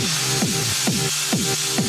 Thank 0.00 1.82
you. 1.82 1.87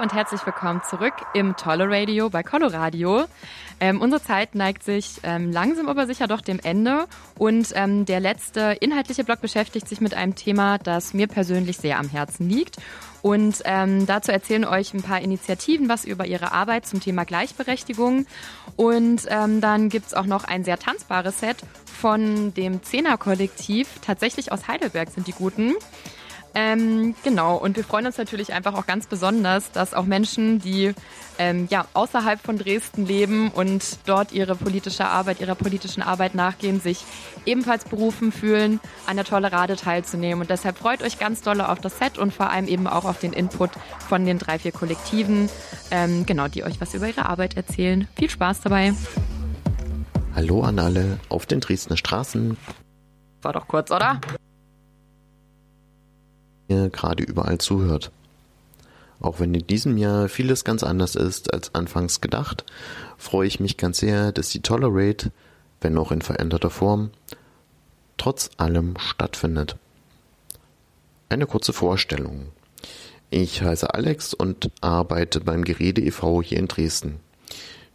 Und 0.00 0.14
herzlich 0.14 0.46
willkommen 0.46 0.80
zurück 0.88 1.14
im 1.34 1.56
Tolle 1.56 1.88
Radio 1.88 2.30
bei 2.30 2.44
Coloradio. 2.44 3.24
Ähm, 3.80 4.00
unsere 4.00 4.22
Zeit 4.22 4.54
neigt 4.54 4.84
sich 4.84 5.20
ähm, 5.24 5.50
langsam 5.50 5.88
aber 5.88 6.06
sicher 6.06 6.28
doch 6.28 6.40
dem 6.40 6.60
Ende 6.60 7.06
und 7.36 7.72
ähm, 7.74 8.04
der 8.04 8.20
letzte 8.20 8.76
inhaltliche 8.80 9.24
Block 9.24 9.40
beschäftigt 9.40 9.88
sich 9.88 10.00
mit 10.00 10.14
einem 10.14 10.36
Thema, 10.36 10.78
das 10.78 11.14
mir 11.14 11.26
persönlich 11.26 11.78
sehr 11.78 11.98
am 11.98 12.08
Herzen 12.08 12.48
liegt. 12.48 12.76
Und 13.22 13.62
ähm, 13.64 14.06
dazu 14.06 14.30
erzählen 14.30 14.64
euch 14.64 14.94
ein 14.94 15.02
paar 15.02 15.20
Initiativen 15.20 15.88
was 15.88 16.04
über 16.04 16.26
ihre 16.26 16.52
Arbeit 16.52 16.86
zum 16.86 17.00
Thema 17.00 17.24
Gleichberechtigung. 17.24 18.26
Und 18.76 19.22
ähm, 19.28 19.60
dann 19.60 19.88
gibt's 19.88 20.14
auch 20.14 20.26
noch 20.26 20.44
ein 20.44 20.62
sehr 20.62 20.78
tanzbares 20.78 21.40
Set 21.40 21.56
von 21.84 22.54
dem 22.54 22.84
Zehner-Kollektiv. 22.84 23.88
Tatsächlich 24.06 24.52
aus 24.52 24.68
Heidelberg 24.68 25.10
sind 25.10 25.26
die 25.26 25.32
Guten. 25.32 25.74
Ähm, 26.54 27.14
genau, 27.22 27.56
und 27.56 27.76
wir 27.76 27.84
freuen 27.84 28.06
uns 28.06 28.18
natürlich 28.18 28.52
einfach 28.52 28.74
auch 28.74 28.86
ganz 28.86 29.06
besonders, 29.06 29.70
dass 29.72 29.94
auch 29.94 30.04
Menschen, 30.04 30.58
die 30.58 30.94
ähm, 31.38 31.68
ja, 31.70 31.86
außerhalb 31.94 32.40
von 32.40 32.58
Dresden 32.58 33.06
leben 33.06 33.50
und 33.50 33.98
dort 34.06 34.32
ihre 34.32 34.54
politische 34.56 35.06
Arbeit, 35.06 35.40
ihrer 35.40 35.54
politischen 35.54 36.02
Arbeit 36.02 36.34
nachgehen, 36.34 36.80
sich 36.80 37.04
ebenfalls 37.46 37.84
berufen 37.84 38.32
fühlen, 38.32 38.80
an 39.06 39.16
der 39.16 39.24
Tolerade 39.24 39.76
teilzunehmen. 39.76 40.40
Und 40.40 40.50
deshalb 40.50 40.78
freut 40.78 41.02
euch 41.02 41.18
ganz 41.18 41.42
doll 41.42 41.60
auf 41.60 41.80
das 41.80 41.98
Set 41.98 42.18
und 42.18 42.32
vor 42.32 42.50
allem 42.50 42.66
eben 42.66 42.86
auch 42.86 43.04
auf 43.04 43.20
den 43.20 43.32
Input 43.32 43.70
von 44.08 44.24
den 44.24 44.38
drei, 44.38 44.58
vier 44.58 44.72
Kollektiven, 44.72 45.48
ähm, 45.90 46.26
genau, 46.26 46.48
die 46.48 46.64
euch 46.64 46.80
was 46.80 46.94
über 46.94 47.08
ihre 47.08 47.26
Arbeit 47.26 47.56
erzählen. 47.56 48.08
Viel 48.16 48.30
Spaß 48.30 48.62
dabei. 48.62 48.94
Hallo 50.34 50.62
an 50.62 50.78
alle 50.78 51.18
auf 51.28 51.46
den 51.46 51.60
Dresdner 51.60 51.96
Straßen. 51.96 52.56
War 53.42 53.52
doch 53.52 53.68
kurz, 53.68 53.90
oder? 53.90 54.20
Ihr 56.68 56.90
gerade 56.90 57.24
überall 57.24 57.58
zuhört. 57.58 58.12
Auch 59.20 59.40
wenn 59.40 59.52
in 59.54 59.66
diesem 59.66 59.96
Jahr 59.96 60.28
vieles 60.28 60.64
ganz 60.64 60.82
anders 60.82 61.16
ist 61.16 61.52
als 61.52 61.74
anfangs 61.74 62.20
gedacht, 62.20 62.64
freue 63.16 63.48
ich 63.48 63.58
mich 63.58 63.76
ganz 63.76 63.98
sehr, 63.98 64.30
dass 64.32 64.50
die 64.50 64.62
Tolerate, 64.62 65.32
wenn 65.80 65.98
auch 65.98 66.12
in 66.12 66.22
veränderter 66.22 66.70
Form, 66.70 67.10
trotz 68.16 68.50
allem 68.58 68.94
stattfindet. 68.98 69.76
Eine 71.28 71.46
kurze 71.46 71.72
Vorstellung. 71.72 72.46
Ich 73.30 73.62
heiße 73.62 73.92
Alex 73.92 74.32
und 74.34 74.70
arbeite 74.80 75.40
beim 75.40 75.64
Gerede 75.64 76.00
e.V. 76.00 76.42
hier 76.42 76.58
in 76.58 76.68
Dresden. 76.68 77.20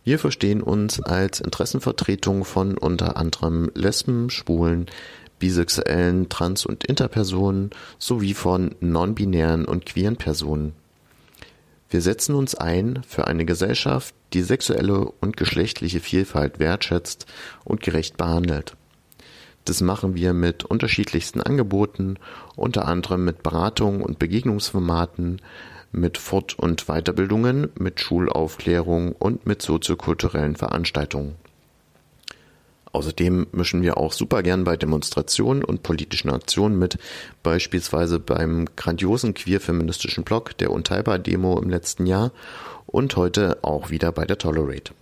Wir 0.03 0.19
verstehen 0.19 0.61
uns 0.61 0.99
als 0.99 1.39
Interessenvertretung 1.39 2.43
von 2.43 2.77
unter 2.77 3.15
anderem 3.15 3.71
Lesben, 3.73 4.29
Schwulen, 4.29 4.87
bisexuellen, 5.43 6.29
trans- 6.29 6.65
und 6.65 6.85
interpersonen 6.85 7.71
sowie 7.99 8.33
von 8.33 8.75
non-binären 8.79 9.65
und 9.65 9.85
queeren 9.85 10.15
Personen. 10.15 10.71
Wir 11.89 11.99
setzen 11.99 12.33
uns 12.33 12.55
ein 12.55 13.01
für 13.05 13.27
eine 13.27 13.43
Gesellschaft, 13.43 14.15
die 14.31 14.41
sexuelle 14.41 15.11
und 15.19 15.35
geschlechtliche 15.35 15.99
Vielfalt 15.99 16.59
wertschätzt 16.59 17.25
und 17.65 17.81
gerecht 17.81 18.15
behandelt. 18.15 18.77
Das 19.65 19.81
machen 19.81 20.15
wir 20.15 20.31
mit 20.31 20.63
unterschiedlichsten 20.63 21.41
Angeboten, 21.41 22.15
unter 22.55 22.87
anderem 22.87 23.25
mit 23.25 23.43
Beratungen 23.43 24.01
und 24.01 24.19
Begegnungsformaten, 24.19 25.41
mit 25.91 26.17
Fort- 26.17 26.57
und 26.57 26.85
Weiterbildungen, 26.85 27.67
mit 27.77 27.99
Schulaufklärung 27.99 29.11
und 29.11 29.45
mit 29.45 29.61
soziokulturellen 29.61 30.55
Veranstaltungen. 30.55 31.35
Außerdem 32.93 33.47
mischen 33.51 33.81
wir 33.81 33.97
auch 33.97 34.13
super 34.13 34.43
gern 34.43 34.63
bei 34.63 34.77
Demonstrationen 34.77 35.63
und 35.63 35.81
politischen 35.81 36.29
Aktionen 36.29 36.77
mit, 36.77 36.99
beispielsweise 37.41 38.19
beim 38.19 38.67
grandiosen 38.75 39.33
queer-feministischen 39.33 40.23
Blog 40.23 40.55
der 40.59 40.69
Unteilbar-Demo 40.69 41.59
im 41.59 41.71
letzten 41.71 42.05
Jahr 42.05 42.31
und 42.85 43.15
heute 43.15 43.57
auch 43.63 43.89
wieder 43.89 44.11
bei 44.11 44.25
der 44.25 44.37
Tolerate. 44.37 44.93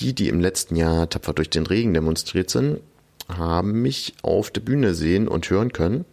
Die, 0.00 0.12
die 0.12 0.28
im 0.28 0.40
letzten 0.40 0.74
Jahr 0.74 1.08
tapfer 1.08 1.34
durch 1.34 1.50
den 1.50 1.66
Regen 1.66 1.94
demonstriert 1.94 2.50
sind, 2.50 2.80
haben 3.28 3.80
mich 3.80 4.14
auf 4.22 4.50
der 4.50 4.60
Bühne 4.60 4.92
sehen 4.94 5.28
und 5.28 5.48
hören 5.48 5.72
können. 5.72 6.04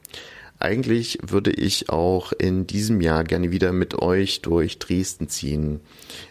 Eigentlich 0.60 1.18
würde 1.24 1.50
ich 1.50 1.90
auch 1.90 2.32
in 2.32 2.68
diesem 2.68 3.02
Jahr 3.02 3.24
gerne 3.24 3.50
wieder 3.50 3.74
mit 3.74 3.96
euch 3.96 4.42
durch 4.42 4.78
Dresden 4.78 5.30
ziehen. 5.30 5.80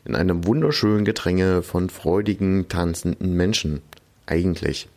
In 0.05 0.15
einem 0.15 0.47
wunderschönen 0.47 1.05
Gedränge 1.05 1.63
von 1.63 1.91
freudigen, 1.91 2.69
tanzenden 2.69 3.37
Menschen 3.37 3.83
eigentlich. 4.27 4.89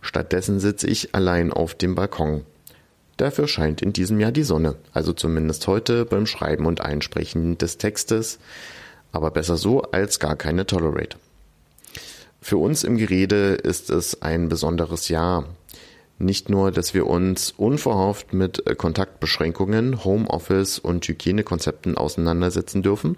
Stattdessen 0.00 0.60
sitze 0.60 0.86
ich 0.86 1.14
allein 1.14 1.52
auf 1.52 1.74
dem 1.74 1.94
Balkon. 1.94 2.44
Dafür 3.16 3.48
scheint 3.48 3.82
in 3.82 3.92
diesem 3.92 4.18
Jahr 4.18 4.32
die 4.32 4.44
Sonne, 4.44 4.76
also 4.94 5.12
zumindest 5.12 5.66
heute 5.66 6.06
beim 6.06 6.26
Schreiben 6.26 6.64
und 6.64 6.80
Einsprechen 6.80 7.58
des 7.58 7.76
Textes, 7.76 8.38
aber 9.12 9.30
besser 9.30 9.58
so 9.58 9.82
als 9.82 10.20
gar 10.20 10.36
keine 10.36 10.64
Tolerate. 10.64 11.18
Für 12.40 12.56
uns 12.56 12.84
im 12.84 12.96
Gerede 12.96 13.54
ist 13.54 13.90
es 13.90 14.22
ein 14.22 14.48
besonderes 14.48 15.08
Jahr. 15.08 15.44
Nicht 16.18 16.48
nur, 16.48 16.70
dass 16.70 16.94
wir 16.94 17.06
uns 17.06 17.52
unverhofft 17.56 18.32
mit 18.32 18.62
Kontaktbeschränkungen, 18.78 20.04
Homeoffice 20.04 20.78
und 20.78 21.06
Hygienekonzepten 21.06 21.98
auseinandersetzen 21.98 22.82
dürfen. 22.82 23.16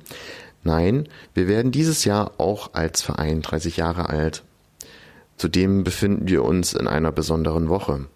Nein, 0.65 1.09
wir 1.35 1.47
werden 1.47 1.73
dieses 1.73 2.05
Jahr 2.05 2.33
auch 2.39 2.75
als 2.75 3.03
Verein 3.03 3.43
30 3.43 3.77
Jahre 3.77 4.09
alt. 4.09 4.43
Zudem 5.43 5.83
befinden 5.83 6.29
wir 6.29 6.45
uns 6.45 6.73
in 6.73 6.87
einer 6.87 7.11
besonderen 7.11 7.69
Woche. 7.69 8.07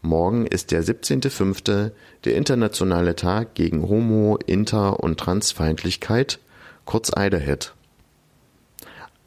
Morgen 0.00 0.46
ist 0.46 0.70
der 0.70 0.82
17.05., 0.82 1.90
der 2.24 2.36
internationale 2.36 3.14
Tag 3.14 3.52
gegen 3.52 3.86
Homo-, 3.86 4.38
Inter- 4.46 5.00
und 5.00 5.20
Transfeindlichkeit, 5.20 6.38
kurz 6.86 7.12
IDAHIT. 7.14 7.74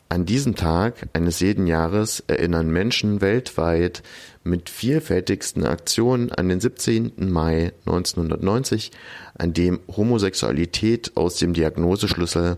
An 0.09 0.25
diesem 0.25 0.55
Tag 0.55 1.09
eines 1.13 1.39
jeden 1.41 1.67
Jahres 1.67 2.23
erinnern 2.25 2.71
Menschen 2.71 3.21
weltweit 3.21 4.01
mit 4.43 4.71
vielfältigsten 4.71 5.63
Aktionen 5.63 6.31
an 6.31 6.49
den 6.49 6.59
17. 6.59 7.29
Mai 7.31 7.71
1990, 7.85 8.91
an 9.37 9.53
dem 9.53 9.79
Homosexualität 9.95 11.11
aus 11.13 11.35
dem 11.35 11.53
Diagnoseschlüssel 11.53 12.57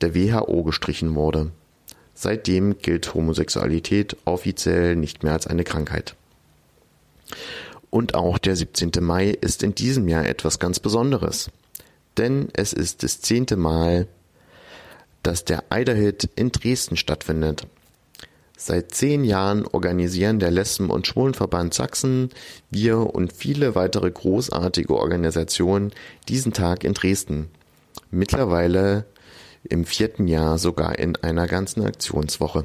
der 0.00 0.16
WHO 0.16 0.64
gestrichen 0.64 1.14
wurde. 1.14 1.52
Seitdem 2.22 2.76
gilt 2.76 3.14
Homosexualität 3.14 4.14
offiziell 4.26 4.94
nicht 4.94 5.22
mehr 5.22 5.32
als 5.32 5.46
eine 5.46 5.64
Krankheit. 5.64 6.16
Und 7.88 8.14
auch 8.14 8.36
der 8.36 8.56
17. 8.56 8.90
Mai 9.00 9.30
ist 9.30 9.62
in 9.62 9.74
diesem 9.74 10.06
Jahr 10.06 10.26
etwas 10.26 10.58
ganz 10.58 10.80
Besonderes. 10.80 11.50
Denn 12.18 12.50
es 12.52 12.74
ist 12.74 13.04
das 13.04 13.22
zehnte 13.22 13.56
Mal, 13.56 14.06
dass 15.22 15.46
der 15.46 15.64
Eiderhit 15.70 16.28
in 16.36 16.52
Dresden 16.52 16.98
stattfindet. 16.98 17.66
Seit 18.54 18.94
zehn 18.94 19.24
Jahren 19.24 19.66
organisieren 19.66 20.40
der 20.40 20.50
Lesben- 20.50 20.90
und 20.90 21.06
Schwulenverband 21.06 21.72
Sachsen, 21.72 22.28
wir 22.70 22.98
und 22.98 23.32
viele 23.32 23.74
weitere 23.74 24.10
großartige 24.10 24.94
Organisationen 24.94 25.90
diesen 26.28 26.52
Tag 26.52 26.84
in 26.84 26.92
Dresden. 26.92 27.48
Mittlerweile 28.10 29.06
im 29.64 29.84
vierten 29.84 30.28
Jahr 30.28 30.58
sogar 30.58 30.98
in 30.98 31.16
einer 31.16 31.46
ganzen 31.46 31.84
Aktionswoche. 31.84 32.64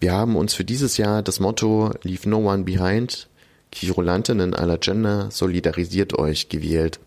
Wir 0.00 0.12
haben 0.12 0.36
uns 0.36 0.54
für 0.54 0.64
dieses 0.64 0.96
Jahr 0.96 1.22
das 1.22 1.40
Motto 1.40 1.92
Leave 2.02 2.28
No 2.28 2.50
One 2.50 2.64
Behind, 2.64 3.28
Quirulantinnen 3.72 4.54
aller 4.54 4.78
Gender, 4.78 5.30
solidarisiert 5.30 6.18
euch 6.18 6.48
gewählt. 6.48 7.00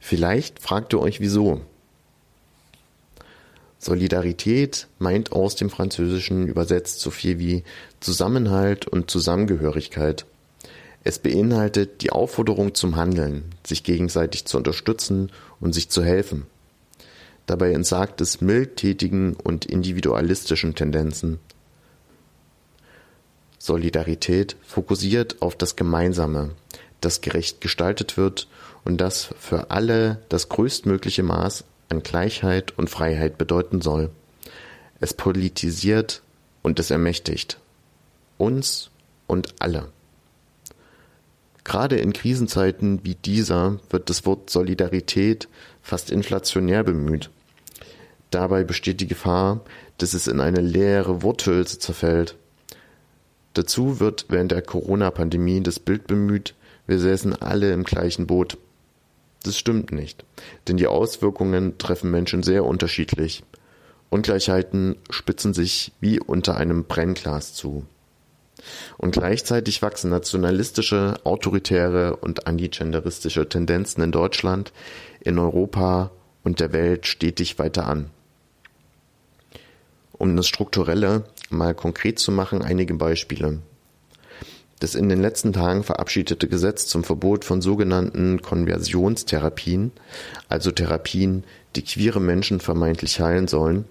Vielleicht 0.00 0.60
fragt 0.60 0.92
ihr 0.92 1.00
euch 1.00 1.20
wieso. 1.20 1.60
Solidarität 3.78 4.88
meint 4.98 5.32
aus 5.32 5.54
dem 5.54 5.70
Französischen 5.70 6.48
übersetzt 6.48 7.00
so 7.00 7.10
viel 7.10 7.38
wie 7.38 7.62
Zusammenhalt 8.00 8.86
und 8.88 9.10
Zusammengehörigkeit. 9.10 10.26
Es 11.04 11.20
beinhaltet 11.20 12.02
die 12.02 12.10
Aufforderung 12.10 12.74
zum 12.74 12.96
Handeln, 12.96 13.44
sich 13.64 13.84
gegenseitig 13.84 14.46
zu 14.46 14.56
unterstützen 14.56 15.30
und 15.60 15.72
sich 15.72 15.90
zu 15.90 16.02
helfen. 16.02 16.46
Dabei 17.48 17.72
entsagt 17.72 18.20
es 18.20 18.42
mildtätigen 18.42 19.34
und 19.34 19.64
individualistischen 19.64 20.74
Tendenzen. 20.74 21.40
Solidarität 23.58 24.54
fokussiert 24.66 25.40
auf 25.40 25.56
das 25.56 25.74
Gemeinsame, 25.74 26.50
das 27.00 27.22
gerecht 27.22 27.62
gestaltet 27.62 28.18
wird 28.18 28.48
und 28.84 29.00
das 29.00 29.30
für 29.40 29.70
alle 29.70 30.20
das 30.28 30.50
größtmögliche 30.50 31.22
Maß 31.22 31.64
an 31.88 32.02
Gleichheit 32.02 32.76
und 32.76 32.90
Freiheit 32.90 33.38
bedeuten 33.38 33.80
soll. 33.80 34.10
Es 35.00 35.14
politisiert 35.14 36.20
und 36.62 36.78
es 36.78 36.90
ermächtigt. 36.90 37.58
Uns 38.36 38.90
und 39.26 39.54
alle. 39.58 39.88
Gerade 41.64 41.96
in 41.96 42.12
Krisenzeiten 42.12 43.00
wie 43.04 43.14
dieser 43.14 43.80
wird 43.88 44.10
das 44.10 44.26
Wort 44.26 44.50
Solidarität 44.50 45.48
fast 45.80 46.10
inflationär 46.10 46.84
bemüht. 46.84 47.30
Dabei 48.30 48.64
besteht 48.64 49.00
die 49.00 49.06
Gefahr, 49.06 49.60
dass 49.98 50.14
es 50.14 50.26
in 50.26 50.40
eine 50.40 50.60
leere 50.60 51.22
Worthülse 51.22 51.78
zerfällt. 51.78 52.36
Dazu 53.54 54.00
wird 54.00 54.26
während 54.28 54.52
der 54.52 54.62
Corona-Pandemie 54.62 55.62
das 55.62 55.80
Bild 55.80 56.06
bemüht, 56.06 56.54
wir 56.86 56.98
säßen 56.98 57.34
alle 57.42 57.72
im 57.72 57.84
gleichen 57.84 58.26
Boot. 58.26 58.56
Das 59.42 59.58
stimmt 59.58 59.92
nicht, 59.92 60.24
denn 60.66 60.76
die 60.76 60.86
Auswirkungen 60.86 61.78
treffen 61.78 62.10
Menschen 62.10 62.42
sehr 62.42 62.64
unterschiedlich. 62.64 63.44
Ungleichheiten 64.10 64.96
spitzen 65.10 65.54
sich 65.54 65.92
wie 66.00 66.18
unter 66.18 66.56
einem 66.56 66.84
Brennglas 66.84 67.54
zu. 67.54 67.84
Und 68.96 69.12
gleichzeitig 69.12 69.82
wachsen 69.82 70.10
nationalistische, 70.10 71.14
autoritäre 71.24 72.16
und 72.16 72.46
antigenderistische 72.46 73.48
Tendenzen 73.48 74.02
in 74.02 74.12
Deutschland, 74.12 74.72
in 75.20 75.38
Europa 75.38 76.10
und 76.42 76.60
der 76.60 76.72
Welt 76.72 77.06
stetig 77.06 77.58
weiter 77.58 77.86
an. 77.86 78.10
Um 80.18 80.36
das 80.36 80.48
Strukturelle 80.48 81.24
mal 81.48 81.74
konkret 81.74 82.18
zu 82.18 82.32
machen, 82.32 82.62
einige 82.62 82.94
Beispiele. 82.94 83.60
Das 84.80 84.94
in 84.94 85.08
den 85.08 85.20
letzten 85.20 85.52
Tagen 85.52 85.82
verabschiedete 85.82 86.46
Gesetz 86.48 86.86
zum 86.86 87.02
Verbot 87.02 87.44
von 87.44 87.60
sogenannten 87.60 88.42
Konversionstherapien, 88.42 89.92
also 90.48 90.70
Therapien, 90.70 91.44
die 91.74 91.82
queere 91.82 92.20
Menschen 92.20 92.60
vermeintlich 92.60 93.20
heilen 93.20 93.48
sollen, 93.48 93.86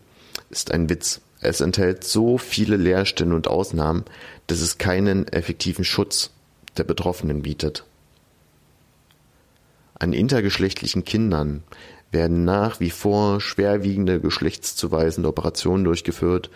ist 0.50 0.71
ein 0.71 0.89
Witz. 0.89 1.21
Es 1.39 1.62
enthält 1.62 2.03
so 2.03 2.38
viele 2.38 2.77
Leerstellen 2.77 3.33
und 3.33 3.47
Ausnahmen, 3.47 4.06
dass 4.47 4.62
es 4.62 4.77
keinen 4.77 5.27
effektiven 5.27 5.83
Schutz 5.83 6.31
der 6.77 6.83
Betroffenen 6.83 7.41
bietet. 7.41 7.83
An 10.00 10.13
intergeschlechtlichen 10.13 11.06
Kindern 11.06 11.63
werden 12.12 12.45
nach 12.45 12.80
wie 12.80 12.89
vor 12.89 13.42
schwerwiegende 13.42 14.19
geschlechtszuweisende 14.19 15.30
Operationen 15.30 15.83
durchgeführt, 15.83 16.50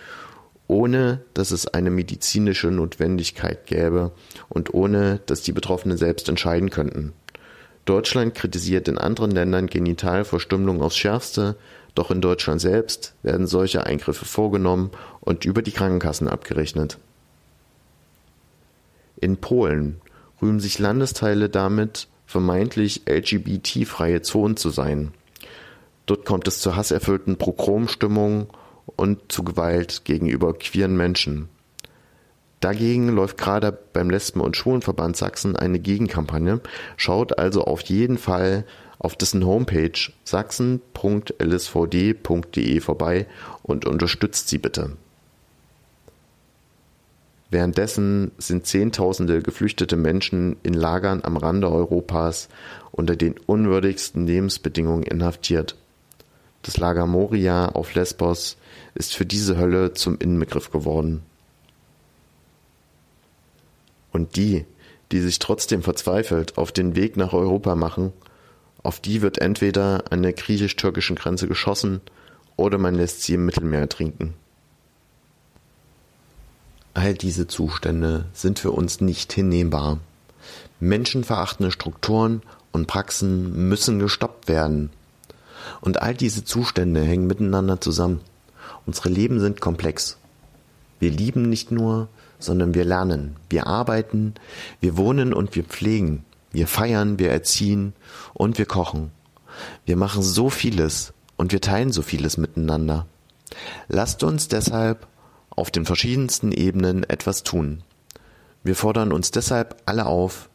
ohne 0.68 1.22
dass 1.34 1.52
es 1.52 1.68
eine 1.68 1.90
medizinische 1.90 2.72
Notwendigkeit 2.72 3.66
gäbe 3.66 4.12
und 4.48 4.74
ohne 4.74 5.20
dass 5.26 5.42
die 5.42 5.52
Betroffenen 5.52 5.98
selbst 5.98 6.30
entscheiden 6.30 6.70
könnten. 6.70 7.14
Deutschland 7.86 8.36
kritisiert 8.36 8.88
in 8.88 8.98
anderen 8.98 9.32
Ländern 9.32 9.68
Genitalverstümmelung 9.68 10.82
aufs 10.82 10.96
Schärfste, 10.96 11.58
doch 11.94 12.10
in 12.10 12.22
Deutschland 12.22 12.62
selbst 12.62 13.16
werden 13.22 13.48
solche 13.48 13.86
Eingriffe 13.86 14.26
vorgenommen 14.26 14.92
und 15.20 15.44
über 15.44 15.62
die 15.62 15.72
Krankenkassen 15.72 16.28
abgerechnet. 16.28 17.00
In 19.20 19.38
Polen 19.38 20.00
rühmen 20.42 20.60
sich 20.60 20.80
Landesteile 20.80 21.50
damit, 21.50 22.08
vermeintlich 22.26 23.02
LGBT-freie 23.10 24.22
Zonen 24.22 24.56
zu 24.56 24.70
sein. 24.70 25.12
Dort 26.12 26.26
kommt 26.26 26.46
es 26.50 26.60
zu 26.60 26.76
hasserfüllten 26.76 27.38
Pogromstimmungen 27.38 28.48
und 28.98 29.32
zu 29.32 29.46
Gewalt 29.46 30.04
gegenüber 30.04 30.54
queeren 30.54 30.98
Menschen. 30.98 31.48
Dagegen 32.60 33.08
läuft 33.08 33.38
gerade 33.38 33.72
beim 33.72 34.10
Lesben- 34.10 34.42
und 34.42 34.58
Schwulenverband 34.58 35.16
Sachsen 35.16 35.56
eine 35.56 35.80
Gegenkampagne. 35.80 36.60
Schaut 36.98 37.40
also 37.40 37.64
auf 37.64 37.80
jeden 37.84 38.18
Fall 38.18 38.66
auf 39.00 39.16
dessen 39.16 39.46
Homepage 39.46 39.94
sachsen.lsvd.de 40.26 40.90
vorbei 42.82 43.26
und 43.64 43.86
unterstützt 43.86 44.50
sie 44.50 44.58
bitte. 44.58 44.98
Währenddessen 47.52 48.34
sind 48.38 48.66
Zehntausende 48.66 49.42
geflüchtete 49.42 49.96
Menschen 49.96 50.58
in 50.62 50.74
Lagern 50.74 51.22
am 51.24 51.38
Rande 51.38 51.72
Europas 51.72 52.50
unter 52.92 53.16
den 53.16 53.36
unwürdigsten 53.46 54.28
Lebensbedingungen 54.28 55.04
inhaftiert. 55.04 55.78
Das 56.64 56.78
Lager 56.78 57.08
Moria 57.08 57.70
auf 57.70 57.94
Lesbos 57.94 58.58
ist 58.94 59.16
für 59.16 59.26
diese 59.26 59.58
Hölle 59.58 59.94
zum 59.94 60.18
Inbegriff 60.20 60.72
geworden. 60.72 61.24
Und 64.12 64.36
die, 64.36 64.66
die 65.12 65.22
sich 65.22 65.40
trotzdem 65.40 65.82
verzweifelt 65.82 66.58
auf 66.58 66.72
den 66.72 66.96
Weg 66.96 67.18
nach 67.18 67.34
Europa 67.34 67.76
machen, 67.76 68.14
auf 68.84 69.00
die 69.00 69.22
wird 69.22 69.38
entweder 69.40 70.12
an 70.12 70.24
der 70.24 70.34
griechisch-türkischen 70.34 71.16
Grenze 71.16 71.48
geschossen 71.48 72.02
oder 72.58 72.78
man 72.78 72.96
lässt 72.96 73.24
sie 73.24 73.36
im 73.36 73.46
Mittelmeer 73.46 73.90
trinken. 73.90 74.34
All 76.94 77.14
diese 77.14 77.48
Zustände 77.48 78.26
sind 78.34 78.60
für 78.60 78.72
uns 78.72 79.02
nicht 79.02 79.32
hinnehmbar. 79.34 80.00
Menschenverachtende 80.80 81.72
Strukturen 81.72 82.42
und 82.72 82.88
Praxen 82.88 83.70
müssen 83.70 84.00
gestoppt 84.00 84.48
werden. 84.48 84.90
Und 85.82 86.02
all 86.02 86.14
diese 86.14 86.44
Zustände 86.44 87.02
hängen 87.02 87.28
miteinander 87.28 87.82
zusammen. 87.82 88.22
Unsere 88.86 89.10
Leben 89.10 89.40
sind 89.40 89.62
komplex. 89.62 90.18
Wir 91.00 91.12
lieben 91.12 91.50
nicht 91.50 91.72
nur, 91.72 92.10
sondern 92.40 92.74
wir 92.74 92.86
lernen, 92.86 93.36
wir 93.50 93.68
arbeiten, 93.68 94.36
wir 94.80 94.98
wohnen 94.98 95.34
und 95.34 95.56
wir 95.56 95.64
pflegen, 95.64 96.26
wir 96.52 96.68
feiern, 96.68 97.20
wir 97.20 97.32
erziehen 97.32 97.94
und 98.34 98.58
wir 98.58 98.66
kochen. 98.66 99.12
Wir 99.86 99.98
machen 99.98 100.22
so 100.22 100.50
vieles 100.50 101.14
und 101.38 101.52
wir 101.52 101.62
teilen 101.62 101.92
so 101.92 102.02
vieles 102.02 102.38
miteinander. 102.38 103.08
Lasst 103.88 104.24
uns 104.24 104.48
deshalb 104.48 105.08
auf 105.50 105.72
den 105.72 105.86
verschiedensten 105.86 106.52
Ebenen 106.52 107.04
etwas 107.04 107.44
tun. 107.44 107.84
Wir 108.64 108.76
fordern 108.76 109.12
uns 109.12 109.32
deshalb 109.32 109.82
alle 109.86 110.06
auf, 110.06 110.50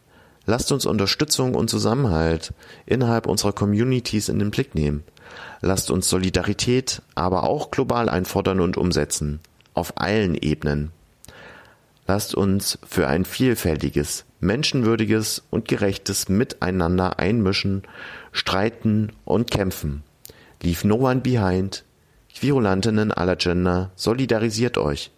lasst 0.47 0.73
uns 0.73 0.87
Unterstützung 0.87 1.55
und 1.55 1.69
Zusammenhalt 1.69 2.55
innerhalb 2.87 3.27
unserer 3.27 3.53
Communities 3.53 4.29
in 4.29 4.39
den 4.39 4.51
Blick 4.51 4.75
nehmen. 4.75 5.05
Lasst 5.61 5.91
uns 5.91 6.09
Solidarität 6.09 7.03
aber 7.15 7.45
auch 7.45 7.71
global 7.71 8.09
einfordern 8.09 8.61
und 8.61 8.77
umsetzen, 8.77 9.41
auf 9.75 10.01
allen 10.01 10.35
Ebenen. 10.35 10.93
Lasst 12.07 12.35
uns 12.35 12.79
für 12.87 13.09
ein 13.09 13.25
vielfältiges, 13.25 14.25
menschenwürdiges 14.41 15.43
und 15.51 15.67
gerechtes 15.67 16.29
Miteinander 16.29 17.19
einmischen, 17.19 17.83
streiten 18.31 19.13
und 19.25 19.51
kämpfen. 19.51 20.05
Leave 20.63 20.87
no 20.87 20.97
one 20.97 21.21
behind. 21.21 21.85
Querulantinnen 22.35 23.13
aller 23.13 23.37
Gender, 23.37 23.91
solidarisiert 23.97 24.79
euch. 24.79 25.11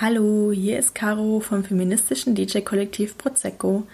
Hallo, 0.00 0.50
hier 0.52 0.78
ist 0.78 0.94
Caro 0.94 1.38
vom 1.40 1.62
feministischen 1.62 2.34
DJ-Kollektiv 2.34 3.16
Prosecco. 3.16 3.86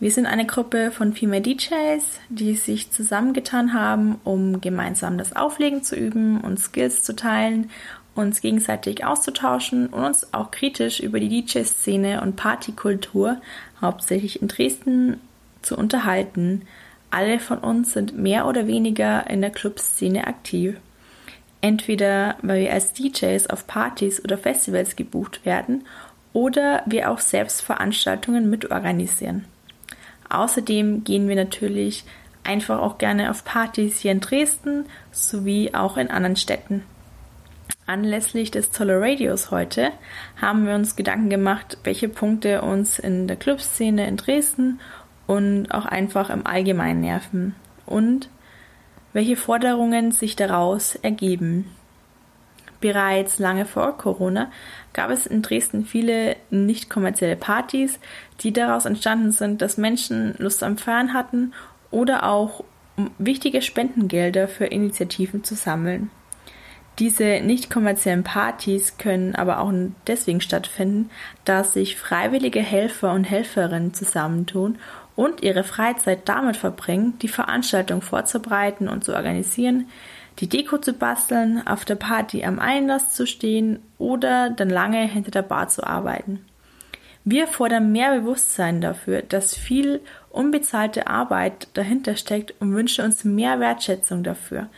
Wir 0.00 0.10
sind 0.10 0.26
eine 0.26 0.46
Gruppe 0.46 0.90
von 0.90 1.12
Female 1.12 1.42
DJs, 1.42 2.02
die 2.30 2.54
sich 2.54 2.90
zusammengetan 2.90 3.74
haben, 3.74 4.18
um 4.24 4.60
gemeinsam 4.60 5.18
das 5.18 5.36
Auflegen 5.36 5.82
zu 5.82 5.94
üben 5.94 6.40
und 6.40 6.58
Skills 6.58 7.02
zu 7.02 7.14
teilen 7.14 7.70
uns 8.14 8.40
gegenseitig 8.40 9.04
auszutauschen 9.04 9.86
und 9.88 10.04
uns 10.04 10.34
auch 10.34 10.50
kritisch 10.50 11.00
über 11.00 11.18
die 11.20 11.42
DJ-Szene 11.42 12.20
und 12.22 12.36
Partykultur, 12.36 13.40
hauptsächlich 13.80 14.42
in 14.42 14.48
Dresden, 14.48 15.20
zu 15.62 15.76
unterhalten. 15.76 16.62
Alle 17.10 17.38
von 17.38 17.58
uns 17.58 17.92
sind 17.92 18.18
mehr 18.18 18.46
oder 18.46 18.66
weniger 18.66 19.28
in 19.30 19.40
der 19.40 19.50
Clubszene 19.50 20.26
aktiv. 20.26 20.76
Entweder 21.62 22.36
weil 22.42 22.62
wir 22.62 22.72
als 22.72 22.92
DJs 22.92 23.48
auf 23.48 23.66
Partys 23.66 24.22
oder 24.22 24.36
Festivals 24.36 24.96
gebucht 24.96 25.46
werden 25.46 25.86
oder 26.32 26.82
wir 26.86 27.10
auch 27.10 27.20
selbst 27.20 27.62
Veranstaltungen 27.62 28.50
mitorganisieren. 28.50 29.44
Außerdem 30.28 31.04
gehen 31.04 31.28
wir 31.28 31.36
natürlich 31.36 32.04
einfach 32.42 32.80
auch 32.80 32.98
gerne 32.98 33.30
auf 33.30 33.44
Partys 33.44 34.00
hier 34.00 34.12
in 34.12 34.20
Dresden 34.20 34.86
sowie 35.12 35.72
auch 35.72 35.96
in 35.96 36.10
anderen 36.10 36.36
Städten. 36.36 36.82
Anlässlich 37.86 38.50
des 38.50 38.70
Toleradios 38.70 39.50
heute 39.50 39.90
haben 40.40 40.66
wir 40.66 40.74
uns 40.74 40.96
Gedanken 40.96 41.30
gemacht, 41.30 41.78
welche 41.84 42.08
Punkte 42.08 42.62
uns 42.62 42.98
in 42.98 43.28
der 43.28 43.36
Clubszene 43.36 44.06
in 44.08 44.16
Dresden 44.16 44.80
und 45.26 45.68
auch 45.70 45.86
einfach 45.86 46.30
im 46.30 46.46
Allgemeinen 46.46 47.00
nerven 47.00 47.54
und 47.86 48.28
welche 49.12 49.36
Forderungen 49.36 50.12
sich 50.12 50.36
daraus 50.36 50.94
ergeben. 50.96 51.66
Bereits 52.80 53.38
lange 53.38 53.64
vor 53.64 53.96
Corona 53.96 54.50
gab 54.92 55.10
es 55.10 55.26
in 55.26 55.40
Dresden 55.40 55.84
viele 55.84 56.36
nicht 56.50 56.90
kommerzielle 56.90 57.36
Partys, 57.36 58.00
die 58.40 58.52
daraus 58.52 58.86
entstanden 58.86 59.30
sind, 59.30 59.62
dass 59.62 59.76
Menschen 59.76 60.34
Lust 60.38 60.64
am 60.64 60.76
Feiern 60.76 61.14
hatten 61.14 61.52
oder 61.92 62.28
auch 62.28 62.64
um 62.96 63.10
wichtige 63.18 63.62
Spendengelder 63.62 64.48
für 64.48 64.66
Initiativen 64.66 65.44
zu 65.44 65.54
sammeln. 65.54 66.10
Diese 66.98 67.40
nicht 67.40 67.70
kommerziellen 67.70 68.22
Partys 68.22 68.98
können 68.98 69.34
aber 69.34 69.60
auch 69.60 69.72
deswegen 70.06 70.42
stattfinden, 70.42 71.08
da 71.44 71.64
sich 71.64 71.96
freiwillige 71.96 72.60
Helfer 72.60 73.12
und 73.12 73.24
Helferinnen 73.24 73.94
zusammentun 73.94 74.78
und 75.16 75.42
ihre 75.42 75.64
Freizeit 75.64 76.28
damit 76.28 76.56
verbringen, 76.56 77.18
die 77.20 77.28
Veranstaltung 77.28 78.02
vorzubereiten 78.02 78.88
und 78.88 79.04
zu 79.04 79.14
organisieren, 79.14 79.88
die 80.38 80.48
Deko 80.48 80.78
zu 80.78 80.94
basteln, 80.94 81.66
auf 81.66 81.84
der 81.84 81.96
Party 81.96 82.44
am 82.44 82.58
Einlass 82.58 83.10
zu 83.10 83.26
stehen 83.26 83.80
oder 83.98 84.50
dann 84.50 84.70
lange 84.70 85.02
hinter 85.06 85.30
der 85.30 85.42
Bar 85.42 85.68
zu 85.68 85.86
arbeiten. 85.86 86.44
Wir 87.24 87.46
fordern 87.46 87.92
mehr 87.92 88.18
Bewusstsein 88.18 88.80
dafür, 88.80 89.22
dass 89.22 89.54
viel 89.56 90.00
unbezahlte 90.30 91.06
Arbeit 91.06 91.68
dahinter 91.74 92.16
steckt 92.16 92.54
und 92.60 92.74
wünschen 92.74 93.04
uns 93.04 93.24
mehr 93.24 93.60
Wertschätzung 93.60 94.24
dafür. 94.24 94.68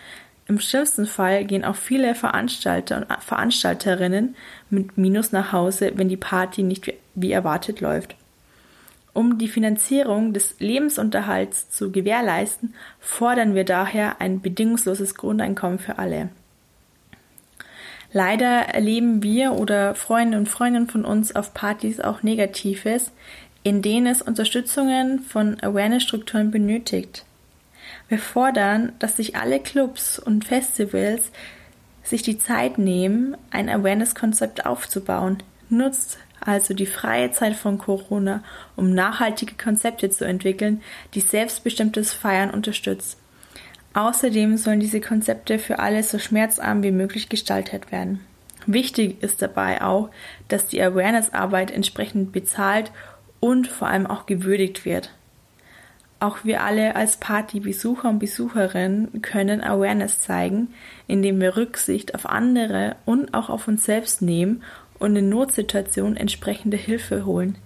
Im 0.47 0.61
schlimmsten 0.61 1.07
Fall 1.07 1.47
gehen 1.47 1.64
auch 1.64 1.76
viele 1.76 2.14
Veranstalter 2.14 2.99
und 2.99 3.23
Veranstalterinnen 3.23 4.37
mit 4.69 4.99
Minus 4.99 5.33
nach 5.33 5.53
Hause, 5.53 5.93
wenn 5.95 6.11
die 6.11 6.19
Party 6.19 6.62
nicht 6.62 6.93
wie 7.14 7.33
erwartet 7.33 7.81
läuft. 7.81 8.14
Um 9.14 9.38
die 9.38 9.49
Finanzierung 9.49 10.33
des 10.33 10.56
Lebensunterhalts 10.59 11.71
zu 11.71 11.92
gewährleisten, 11.92 12.75
fordern 12.99 13.54
wir 13.54 13.64
daher 13.64 14.21
ein 14.21 14.40
bedingungsloses 14.40 15.14
Grundeinkommen 15.14 15.78
für 15.78 15.99
alle. 15.99 16.30
Leider 18.12 18.47
erleben 18.47 19.23
wir 19.23 19.52
oder 19.52 19.94
Freunde 19.94 20.37
und 20.37 20.49
Freundinnen 20.49 20.88
von 20.88 21.04
uns 21.04 21.35
auf 21.35 21.54
Partys 21.54 22.00
auch 22.00 22.23
Negatives, 22.23 23.12
in 23.62 23.83
denen 23.83 24.06
es 24.06 24.21
Unterstützungen 24.21 25.21
von 25.21 25.61
Awareness-Strukturen 25.61 26.50
benötigt. 26.50 27.25
Wir 28.09 28.18
fordern, 28.18 28.92
dass 28.99 29.16
sich 29.16 29.37
alle 29.37 29.61
Clubs 29.61 30.18
und 30.18 30.44
Festivals 30.44 31.30
sich 32.02 32.23
die 32.23 32.38
Zeit 32.38 32.78
nehmen, 32.78 33.37
ein 33.50 33.68
Awareness-Konzept 33.68 34.66
aufzubauen. 34.66 35.38
Nutzt 35.71 36.18
also 36.45 36.75
die 36.75 36.87
freie 36.87 37.31
Zeit 37.31 37.55
von 37.55 37.79
Corona, 37.79 38.43
um 38.77 38.93
nachhaltige 38.95 39.55
Konzepte 39.55 40.11
zu 40.11 40.25
entwickeln, 40.25 40.83
die 41.15 41.21
selbstbestimmtes 41.21 42.13
Feiern 42.13 42.51
unterstützt. 42.51 43.19
Außerdem 43.95 44.57
sollen 44.57 44.81
diese 44.81 45.01
Konzepte 45.01 45.59
für 45.59 45.79
alle 45.79 46.03
so 46.03 46.19
schmerzarm 46.19 46.83
wie 46.83 46.91
möglich 46.91 47.29
gestaltet 47.29 47.93
werden. 47.93 48.21
Wichtig 48.67 49.23
ist 49.23 49.43
dabei 49.43 49.83
auch, 49.83 50.11
dass 50.49 50.67
die 50.67 50.83
Awareness-Arbeit 50.83 51.71
entsprechend 51.71 52.33
bezahlt 52.33 52.91
und 53.41 53.67
vor 53.69 53.89
allem 53.89 54.07
auch 54.07 54.27
gewürdigt 54.27 54.85
wird. 54.85 55.11
Auch 56.19 56.39
wir 56.45 56.63
alle 56.63 56.97
als 56.97 57.19
Partybesucher 57.19 58.09
und 58.09 58.19
Besucherinnen 58.19 59.21
können 59.21 59.63
Awareness 59.63 60.21
zeigen, 60.21 60.69
indem 61.07 61.41
wir 61.41 61.57
Rücksicht 61.57 62.15
auf 62.15 62.27
andere 62.27 62.97
und 63.05 63.35
auch 63.35 63.51
auf 63.51 63.69
uns 63.69 63.85
selbst 63.85 64.23
nehmen 64.23 64.63
und 65.05 65.17
in 65.17 65.29
Notsituationen 65.29 66.17
entsprechende 66.17 66.79
Hilfe 66.79 67.27
holen. 67.27 67.59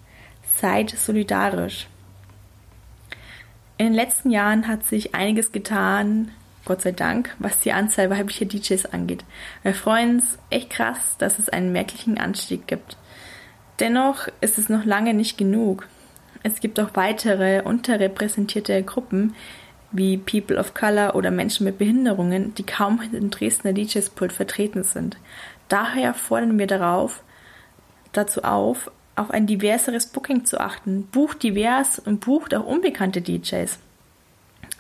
Seid 0.61 0.91
solidarisch. 0.91 1.87
In 3.77 3.87
den 3.87 3.95
letzten 3.95 4.31
Jahren 4.31 4.67
hat 4.67 4.85
sich 4.85 5.15
einiges 5.15 5.53
getan, 5.53 6.33
Gott 6.65 6.83
sei 6.83 6.91
Dank, 6.91 7.35
was 7.39 7.61
die 7.61 7.73
Anzahl 7.73 8.11
weiblicher 8.11 8.45
DJs 8.45 8.87
angeht. 8.87 9.25
Wir 9.63 9.73
freuen 9.73 10.17
uns 10.17 10.37
echt 10.51 10.71
krass, 10.71 11.17
dass 11.19 11.39
es 11.39 11.49
einen 11.49 11.71
merklichen 11.71 12.19
Anstieg 12.19 12.67
gibt. 12.67 12.97
Dennoch 13.79 14.27
ist 14.41 14.59
es 14.59 14.69
noch 14.69 14.85
lange 14.85 15.15
nicht 15.15 15.39
genug. 15.39 15.87
Es 16.43 16.59
gibt 16.59 16.81
auch 16.81 16.91
weitere 16.95 17.63
unterrepräsentierte 17.63 18.83
Gruppen 18.83 19.37
wie 19.93 20.19
People 20.19 20.59
of 20.59 20.75
Color 20.75 21.15
oder 21.15 21.31
Menschen 21.31 21.65
mit 21.65 21.79
Behinderungen, 21.79 22.53
die 22.57 22.67
kaum 22.67 23.01
in 23.13 23.31
Dresdner 23.31 23.73
DJs 23.73 24.11
Pult 24.11 24.33
vertreten 24.33 24.83
sind. 24.83 25.17
Daher 25.69 26.15
fordern 26.15 26.59
wir 26.59 26.67
darauf, 26.67 27.23
dazu 28.13 28.43
auf, 28.43 28.91
auf 29.17 29.31
ein 29.31 29.47
diverseres 29.47 30.07
Booking 30.07 30.45
zu 30.45 30.61
achten. 30.61 31.09
Bucht 31.11 31.43
divers 31.43 31.99
und 31.99 32.21
bucht 32.21 32.55
auch 32.55 32.65
unbekannte 32.65 33.21
DJs. 33.21 33.79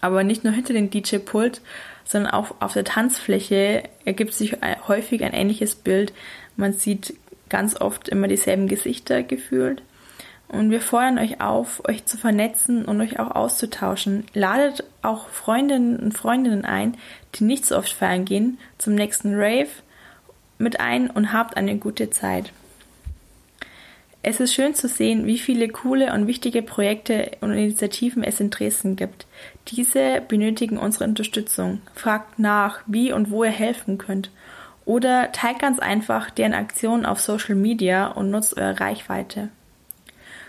Aber 0.00 0.22
nicht 0.22 0.44
nur 0.44 0.52
hinter 0.52 0.72
dem 0.72 0.90
DJ-Pult, 0.90 1.60
sondern 2.04 2.32
auch 2.32 2.54
auf 2.60 2.72
der 2.72 2.84
Tanzfläche 2.84 3.82
ergibt 4.04 4.32
sich 4.32 4.56
häufig 4.86 5.24
ein 5.24 5.34
ähnliches 5.34 5.74
Bild. 5.74 6.12
Man 6.56 6.72
sieht 6.72 7.14
ganz 7.48 7.80
oft 7.80 8.08
immer 8.08 8.28
dieselben 8.28 8.68
Gesichter 8.68 9.22
gefühlt. 9.22 9.82
Und 10.48 10.70
wir 10.70 10.80
fordern 10.80 11.18
euch 11.18 11.42
auf, 11.42 11.86
euch 11.86 12.06
zu 12.06 12.16
vernetzen 12.16 12.86
und 12.86 13.00
euch 13.02 13.18
auch 13.18 13.32
auszutauschen. 13.32 14.24
Ladet 14.32 14.84
auch 15.02 15.28
Freundinnen 15.28 15.98
und 15.98 16.16
Freundinnen 16.16 16.64
ein, 16.64 16.96
die 17.34 17.44
nicht 17.44 17.66
so 17.66 17.76
oft 17.76 17.90
feiern 17.90 18.24
gehen, 18.24 18.58
zum 18.78 18.94
nächsten 18.94 19.34
Rave 19.34 19.68
mit 20.56 20.80
ein 20.80 21.10
und 21.10 21.34
habt 21.34 21.56
eine 21.56 21.76
gute 21.76 22.08
Zeit. 22.08 22.52
Es 24.30 24.40
ist 24.40 24.52
schön 24.52 24.74
zu 24.74 24.88
sehen, 24.88 25.24
wie 25.24 25.38
viele 25.38 25.68
coole 25.68 26.12
und 26.12 26.26
wichtige 26.26 26.60
Projekte 26.60 27.30
und 27.40 27.54
Initiativen 27.54 28.22
es 28.22 28.40
in 28.40 28.50
Dresden 28.50 28.94
gibt. 28.94 29.26
Diese 29.68 30.20
benötigen 30.20 30.76
unsere 30.76 31.04
Unterstützung. 31.04 31.80
Fragt 31.94 32.38
nach, 32.38 32.80
wie 32.86 33.10
und 33.10 33.30
wo 33.30 33.44
ihr 33.44 33.50
helfen 33.50 33.96
könnt. 33.96 34.30
Oder 34.84 35.32
teilt 35.32 35.60
ganz 35.60 35.78
einfach 35.78 36.28
deren 36.28 36.52
Aktionen 36.52 37.06
auf 37.06 37.20
Social 37.20 37.54
Media 37.54 38.08
und 38.08 38.30
nutzt 38.30 38.58
eure 38.58 38.78
Reichweite. 38.78 39.48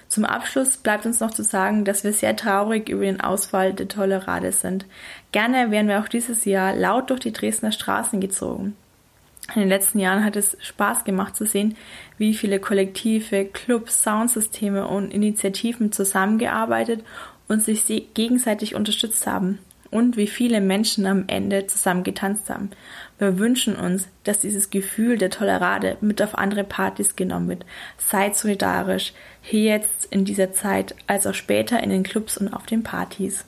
Zum 0.09 0.25
Abschluss 0.25 0.75
bleibt 0.75 1.05
uns 1.05 1.21
noch 1.21 1.31
zu 1.31 1.43
sagen, 1.43 1.85
dass 1.85 2.03
wir 2.03 2.11
sehr 2.11 2.35
traurig 2.35 2.89
über 2.89 3.05
den 3.05 3.21
Ausfall 3.21 3.71
der 3.71 3.87
Tolerade 3.87 4.51
sind. 4.51 4.87
Gerne 5.31 5.71
wären 5.71 5.87
wir 5.87 6.01
auch 6.01 6.09
dieses 6.09 6.43
Jahr 6.43 6.75
laut 6.75 7.11
durch 7.11 7.21
die 7.21 7.31
Dresdner 7.31 7.71
Straßen 7.71 8.19
gezogen. 8.19 8.75
In 9.55 9.61
den 9.61 9.69
letzten 9.69 9.99
Jahren 9.99 10.23
hat 10.23 10.35
es 10.35 10.57
Spaß 10.61 11.03
gemacht 11.03 11.35
zu 11.35 11.45
sehen, 11.45 11.75
wie 12.17 12.33
viele 12.33 12.59
Kollektive, 12.59 13.45
Clubs, 13.45 14.03
Soundsysteme 14.03 14.87
und 14.87 15.13
Initiativen 15.13 15.91
zusammengearbeitet 15.91 17.03
und 17.47 17.63
sich 17.63 17.85
gegenseitig 18.13 18.75
unterstützt 18.75 19.25
haben 19.25 19.59
und 19.91 20.17
wie 20.17 20.27
viele 20.27 20.61
Menschen 20.61 21.05
am 21.07 21.23
Ende 21.27 21.65
zusammen 21.67 22.03
getanzt 22.03 22.49
haben. 22.49 22.69
Wir 23.17 23.39
wünschen 23.39 23.75
uns, 23.75 24.07
dass 24.23 24.39
dieses 24.39 24.69
Gefühl 24.69 25.17
der 25.17 25.31
Tolerade 25.31 25.97
mit 26.01 26.21
auf 26.21 26.37
andere 26.37 26.63
Partys 26.63 27.15
genommen 27.15 27.49
wird. 27.49 27.65
Seid 27.97 28.35
solidarisch, 28.35 29.13
hier 29.41 29.63
jetzt 29.63 30.05
in 30.11 30.25
dieser 30.25 30.53
Zeit, 30.53 30.95
als 31.07 31.25
auch 31.25 31.33
später 31.33 31.81
in 31.81 31.89
den 31.89 32.03
Clubs 32.03 32.37
und 32.37 32.53
auf 32.53 32.65
den 32.65 32.83
Partys. 32.83 33.45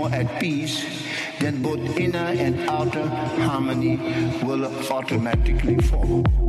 More 0.00 0.14
at 0.14 0.40
peace, 0.40 0.76
then 1.40 1.60
both 1.60 1.80
inner 1.98 2.32
and 2.44 2.58
outer 2.70 3.06
harmony 3.06 3.96
will 4.42 4.64
automatically 4.90 5.76
follow. 5.76 6.39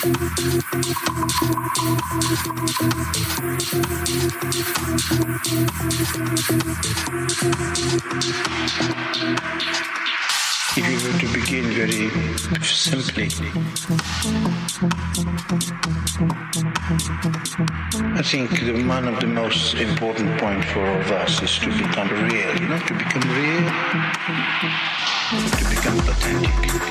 If 0.00 0.06
you 10.76 10.98
were 11.02 11.18
to 11.18 11.26
begin 11.34 11.64
very 11.72 12.10
simply, 12.62 13.26
I 18.14 18.22
think 18.22 18.50
the, 18.60 18.84
one 18.86 19.08
of 19.08 19.18
the 19.18 19.26
most 19.26 19.74
important 19.74 20.38
point 20.38 20.64
for 20.66 20.86
all 20.86 21.00
of 21.00 21.10
us 21.10 21.42
is 21.42 21.58
to 21.58 21.66
become 21.76 22.08
real, 22.08 22.60
you 22.60 22.68
know, 22.68 22.78
to 22.78 22.94
become 22.94 23.22
real, 23.34 23.68
to 25.58 25.64
become 25.68 25.98
authentic. 25.98 26.88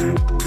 To 0.00 0.39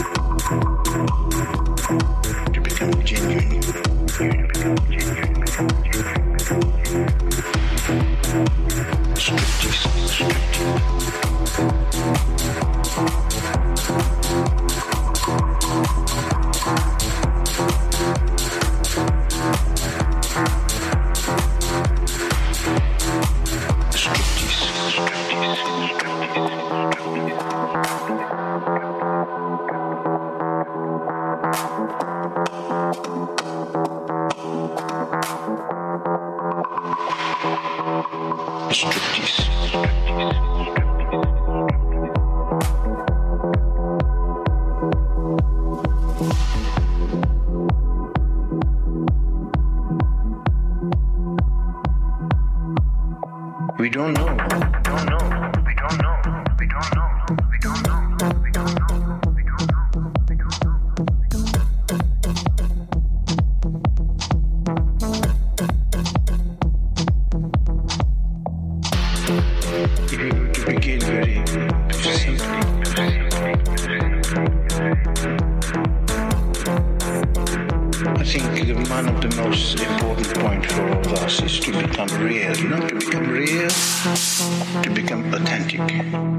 I 78.23 78.25
think 78.25 78.89
one 78.89 79.09
of 79.09 79.19
the 79.19 79.35
most 79.43 79.77
important 79.81 80.33
points 80.39 80.73
for 80.73 80.81
all 80.87 80.97
of 80.97 81.07
us 81.07 81.41
is 81.41 81.59
to 81.59 81.71
become 81.73 82.07
real, 82.23 82.55
know, 82.69 82.87
to 82.87 82.95
become 82.95 83.27
real, 83.27 83.69
to 83.69 84.89
become 84.95 85.33
authentic, 85.33 85.81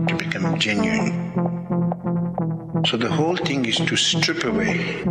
to 0.09 0.15
become 0.17 0.59
genuine. 0.59 1.13
So 2.87 2.97
the 2.97 3.11
whole 3.11 3.37
thing 3.37 3.67
is 3.67 3.77
to 3.77 3.97
strip 3.97 4.45
away 4.45 5.05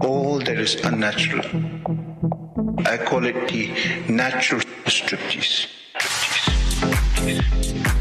all 0.00 0.38
that 0.38 0.58
is 0.58 0.76
unnatural. 0.76 1.44
I 2.86 2.96
call 2.96 3.26
it 3.26 3.46
the 3.48 3.68
natural 4.08 4.62
striptease. 4.86 5.68
Striptease. 5.98 7.93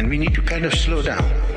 And 0.00 0.08
we 0.08 0.16
need 0.16 0.32
to 0.32 0.40
kind 0.40 0.64
of 0.64 0.72
slow 0.72 1.02
down. 1.02 1.49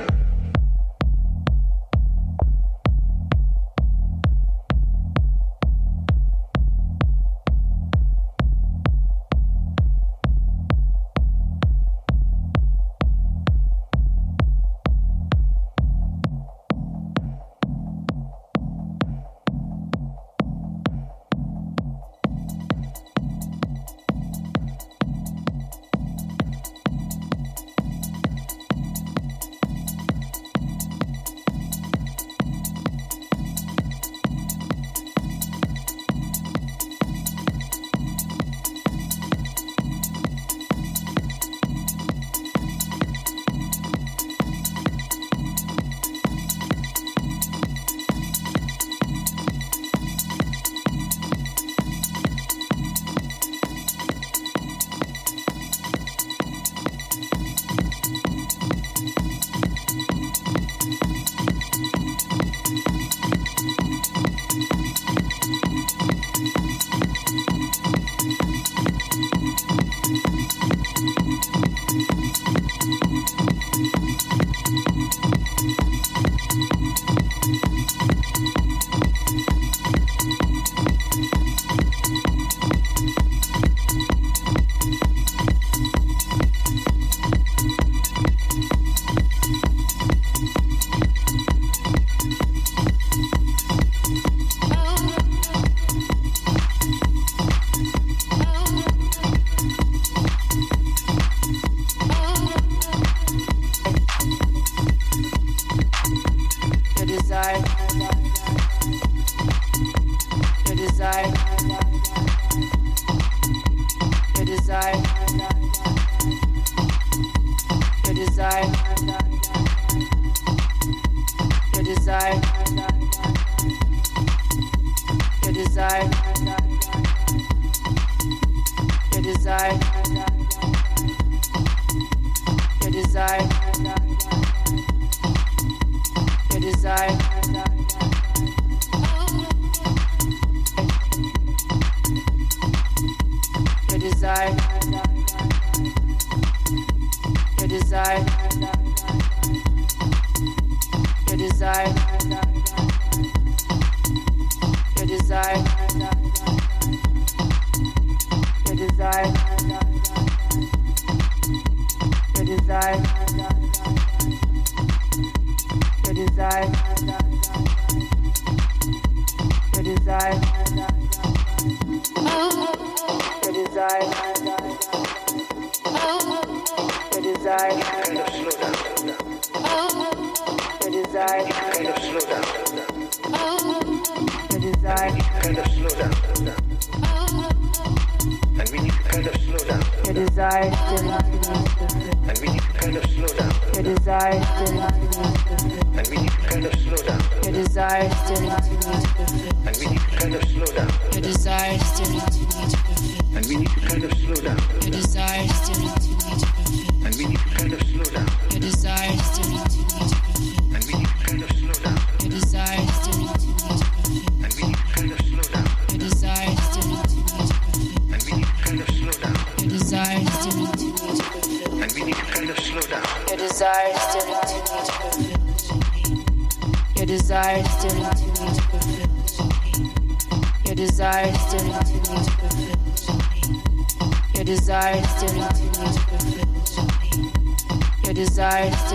side. 118.33 118.82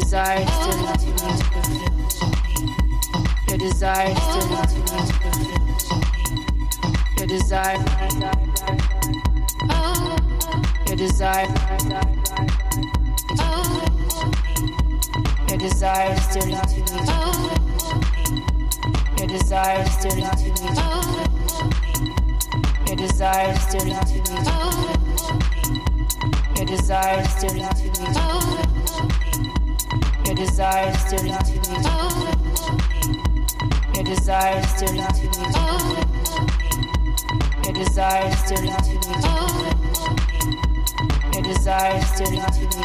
desire 0.00 0.44
still 0.46 0.88
is 0.88 0.98
to 1.04 1.10
feel 1.14 1.36
to. 2.08 2.26
Your 3.48 3.58
desire 3.58 4.14
still 4.14 4.52
is 4.52 4.66
to 4.72 4.78
feel 4.90 5.04
to. 5.06 5.94
Your 7.16 7.28
desire, 7.28 7.78
your 10.88 10.96
desire, 10.96 11.48
your 15.48 15.58
desire 15.58 16.16
still 16.16 16.48
is 16.50 16.60
to 16.60 16.78
feel 16.82 17.04
to. 17.06 17.14
Your 19.16 19.28
desire 19.28 19.84
still 19.86 20.18
is 20.18 20.28
to 20.30 20.48
feel 20.56 20.74
to. 20.74 20.86
Your 22.88 22.96
desire 22.96 23.54
still 23.60 23.86
is 23.86 23.98
to 23.98 24.18
feel 24.24 24.42
to. 24.42 24.54
Your 26.56 26.66
desire 26.66 27.24
still 27.26 27.54
is 27.54 27.68
to 27.68 27.74
feel 27.74 28.12
to. 28.12 28.63
Your 30.36 30.46
desire 30.46 30.90
is 30.90 30.98
still 30.98 31.20
into 31.20 31.54
me. 31.70 31.76
Your 33.94 34.04
desire 34.04 34.58
is 34.58 34.68
still 34.68 34.88
into 34.90 35.26
me. 35.30 35.46
Your 37.62 37.72
desire 37.72 38.26
is 38.26 38.38
still 38.40 38.64
into 38.64 38.94
me. 38.98 39.14
Your 41.34 41.42
desire 41.44 41.98
is 41.98 42.06
still 42.08 42.32
into 42.32 42.64
me. 42.66 42.82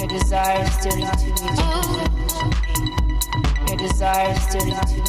Your 0.00 0.08
desire 0.08 0.64
is 0.64 0.72
still 0.72 0.98
into 0.98 1.28
me. 1.38 1.50
Your 3.68 3.76
desire 3.78 4.32
is 4.32 4.42
still 4.42 4.66
into 4.66 4.96
me. 4.96 4.99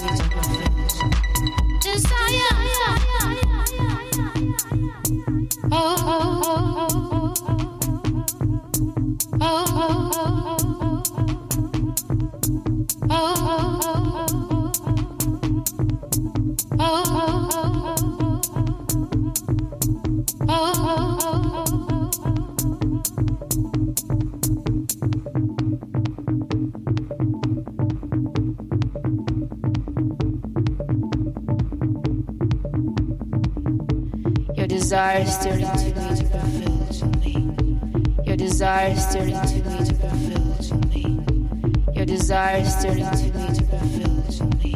desire 42.41 42.65
stirring 42.65 43.05
to 43.05 43.23
me 43.37 43.45
to 43.53 43.61
be 43.61 43.69
fulfill 43.69 44.17
to 44.31 44.43
me. 44.57 44.73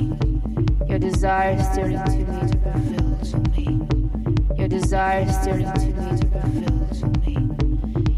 Your 0.88 1.00
desire 1.00 1.58
stirring 1.64 2.04
to 2.06 2.12
me 2.12 2.26
to 2.52 2.58
fulfill 2.62 3.18
to 3.26 3.38
me. 3.50 3.66
Your 4.56 4.68
desire 4.68 5.26
stirring 5.32 5.72
to 5.74 5.80
me 5.80 6.18
to 6.18 6.26
fulfill 6.28 6.86
to 6.94 7.06
me. 7.22 7.34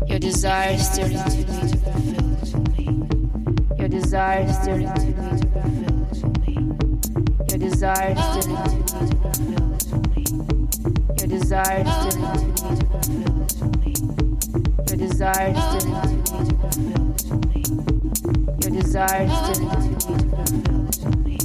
Your 0.10 0.20
desire 0.20 0.78
stirring 0.78 1.24
to 1.24 1.38
me 1.38 1.62
to 1.70 1.78
fulfill 1.78 2.36
to 2.46 2.58
me. 2.72 2.86
Your 3.80 3.88
desire 3.88 4.52
stirring 4.52 4.94
to 4.94 5.06
me 5.06 5.14
to 5.40 5.48
fulfill 5.48 6.06
to 6.18 6.28
me. 6.42 6.56
Your 7.48 7.58
desires 7.58 8.20
stirring 8.20 8.60
to 8.64 8.76
me 8.76 8.92
to 9.00 9.16
fulfill 9.16 9.78
to 9.88 9.96
me. 10.10 10.24
Your 11.20 11.28
desire 11.28 11.86
stirring 11.88 12.32
to 12.36 12.52
me 12.52 12.76
to 12.76 12.86
fulfill 12.92 13.48
to 13.48 13.66
me. 13.80 13.94
Your 14.88 14.98
desires 14.98 15.58
stirring 15.64 16.02
to 16.02 16.12
me 16.12 16.40
to 16.44 16.56
fulfill 16.58 17.14
to 17.16 17.34
me 17.48 17.97
desire 18.82 19.24
is 19.24 19.32
didn't 19.48 19.72
to 19.72 19.88
me 19.88 19.90
to 19.90 19.98
fulfill 19.98 20.86
is 20.86 21.00
only. 21.04 21.38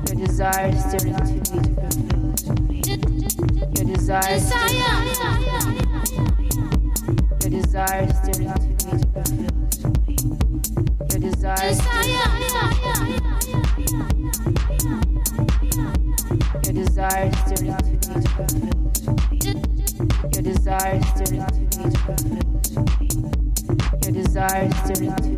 Your 0.05 0.15
desires 0.15 0.75
is 0.75 0.85
didn't 0.91 1.17
to 1.17 1.33
me 1.35 1.59
to 1.59 1.73
fulfill 1.75 2.35
is 2.35 2.47
only. 2.47 2.79
Your 3.75 3.85
desires 3.85 4.43
is 4.43 4.51
Your 7.35 7.51
desire 7.51 8.07
to 8.07 8.31
me 8.39 8.45
to 8.45 8.61
fulfill 8.65 9.11
is 9.65 9.85
only. 9.85 10.13
Your 11.09 11.19
desires 11.19 11.75
is 11.75 11.85
Your 16.63 16.73
desire 16.73 17.27
is 17.27 17.41
didn't 17.59 17.94
your 18.15 18.23
desire 20.41 20.95
is 20.95 21.11
to. 21.19 21.35
Your 24.03 24.11
desire 24.13 24.69
is. 24.69 25.34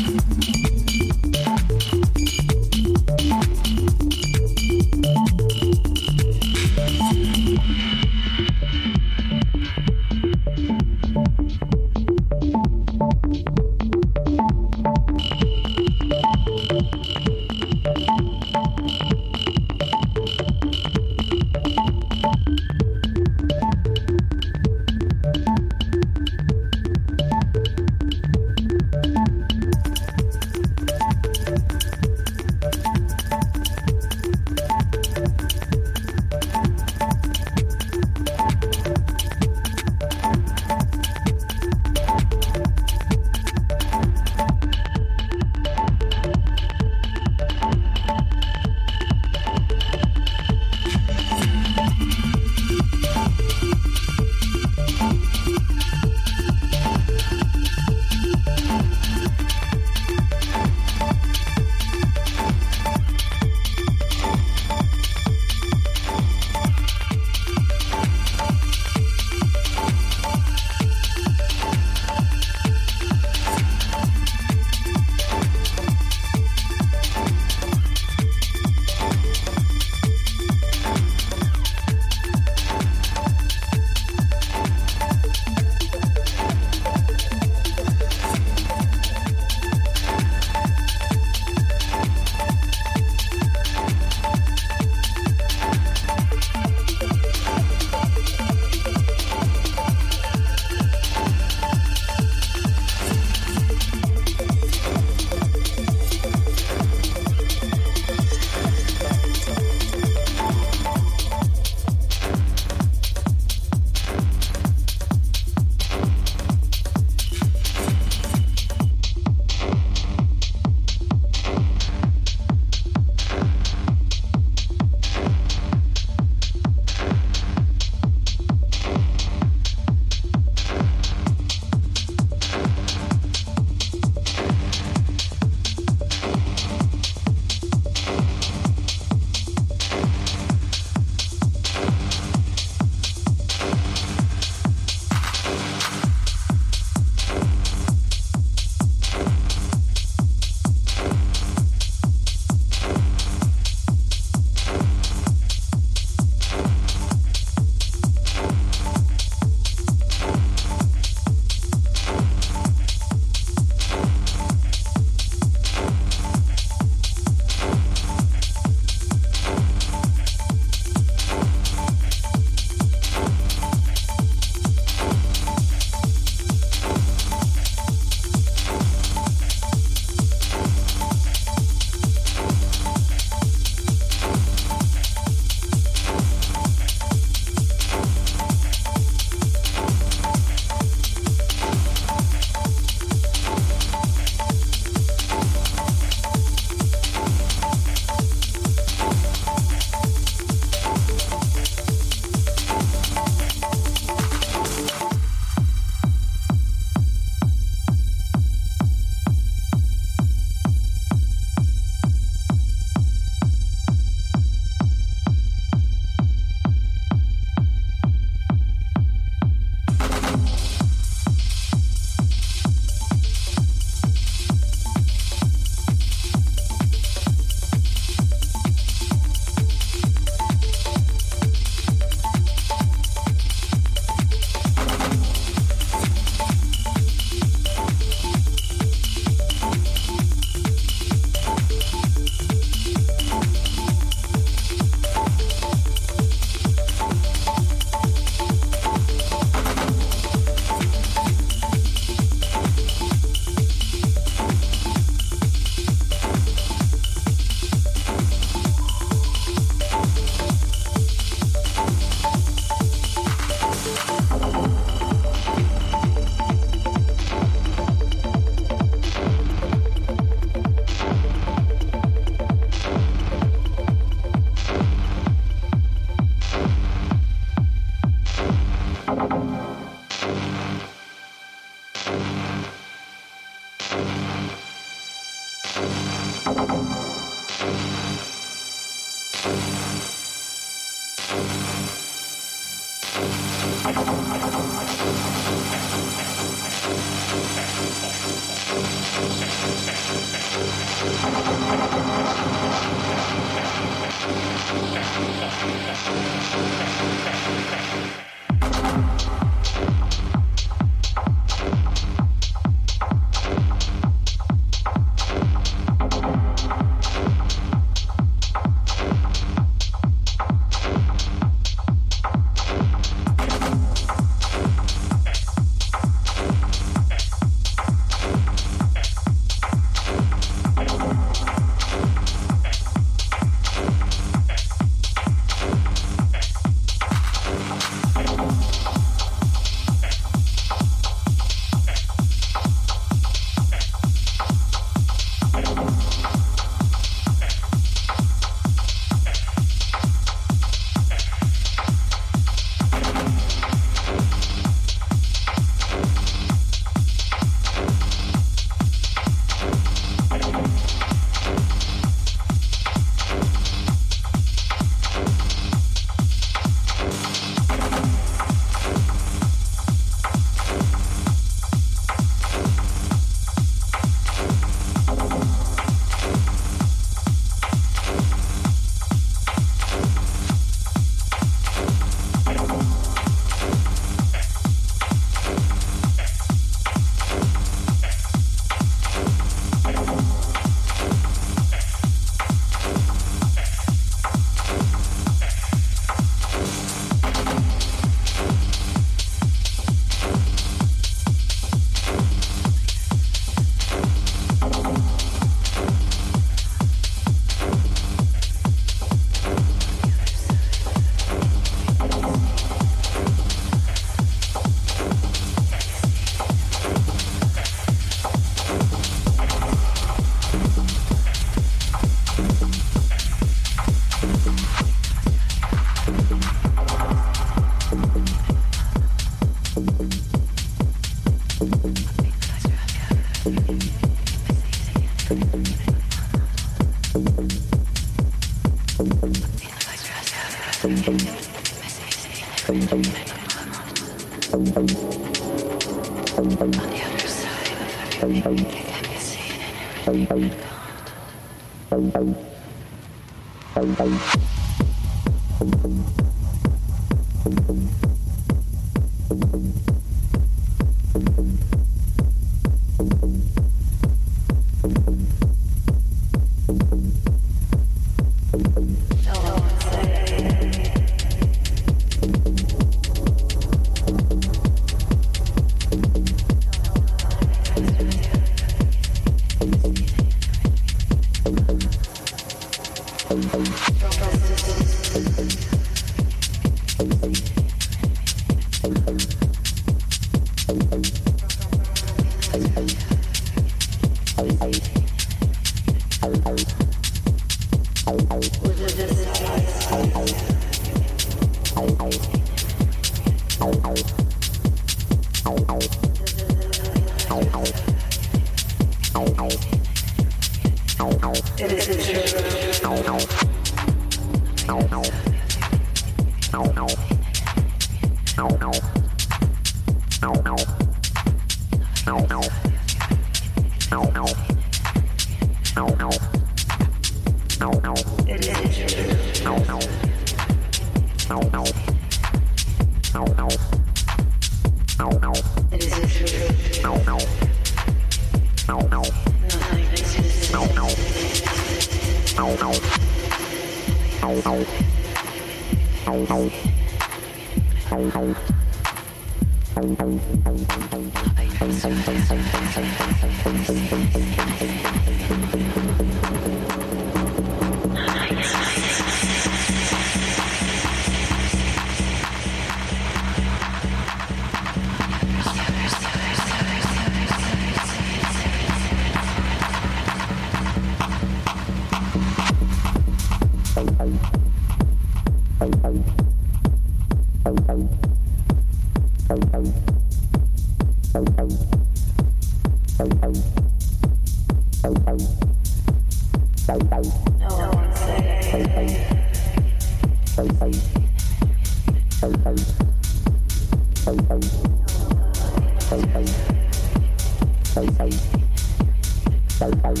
Bye 599.60 600.00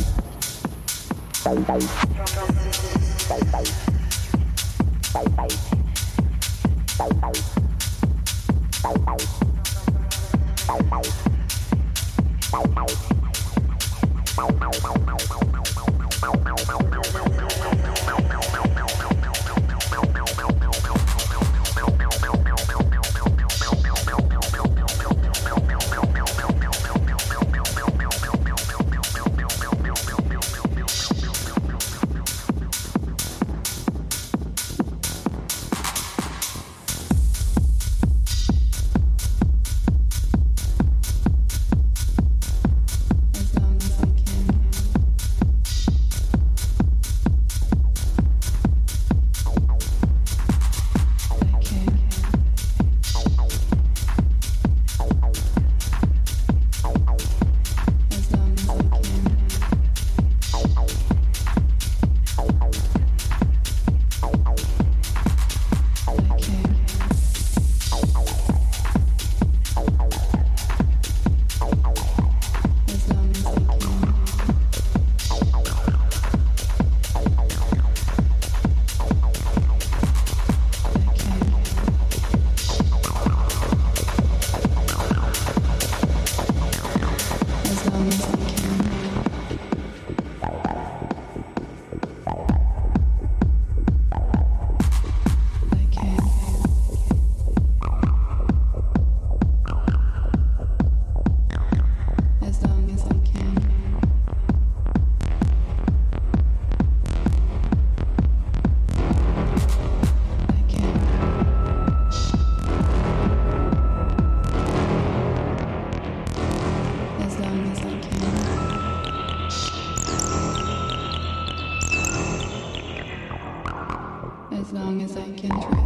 long 124.72 125.02
as 125.02 125.16
I 125.16 125.28
can. 125.32 125.79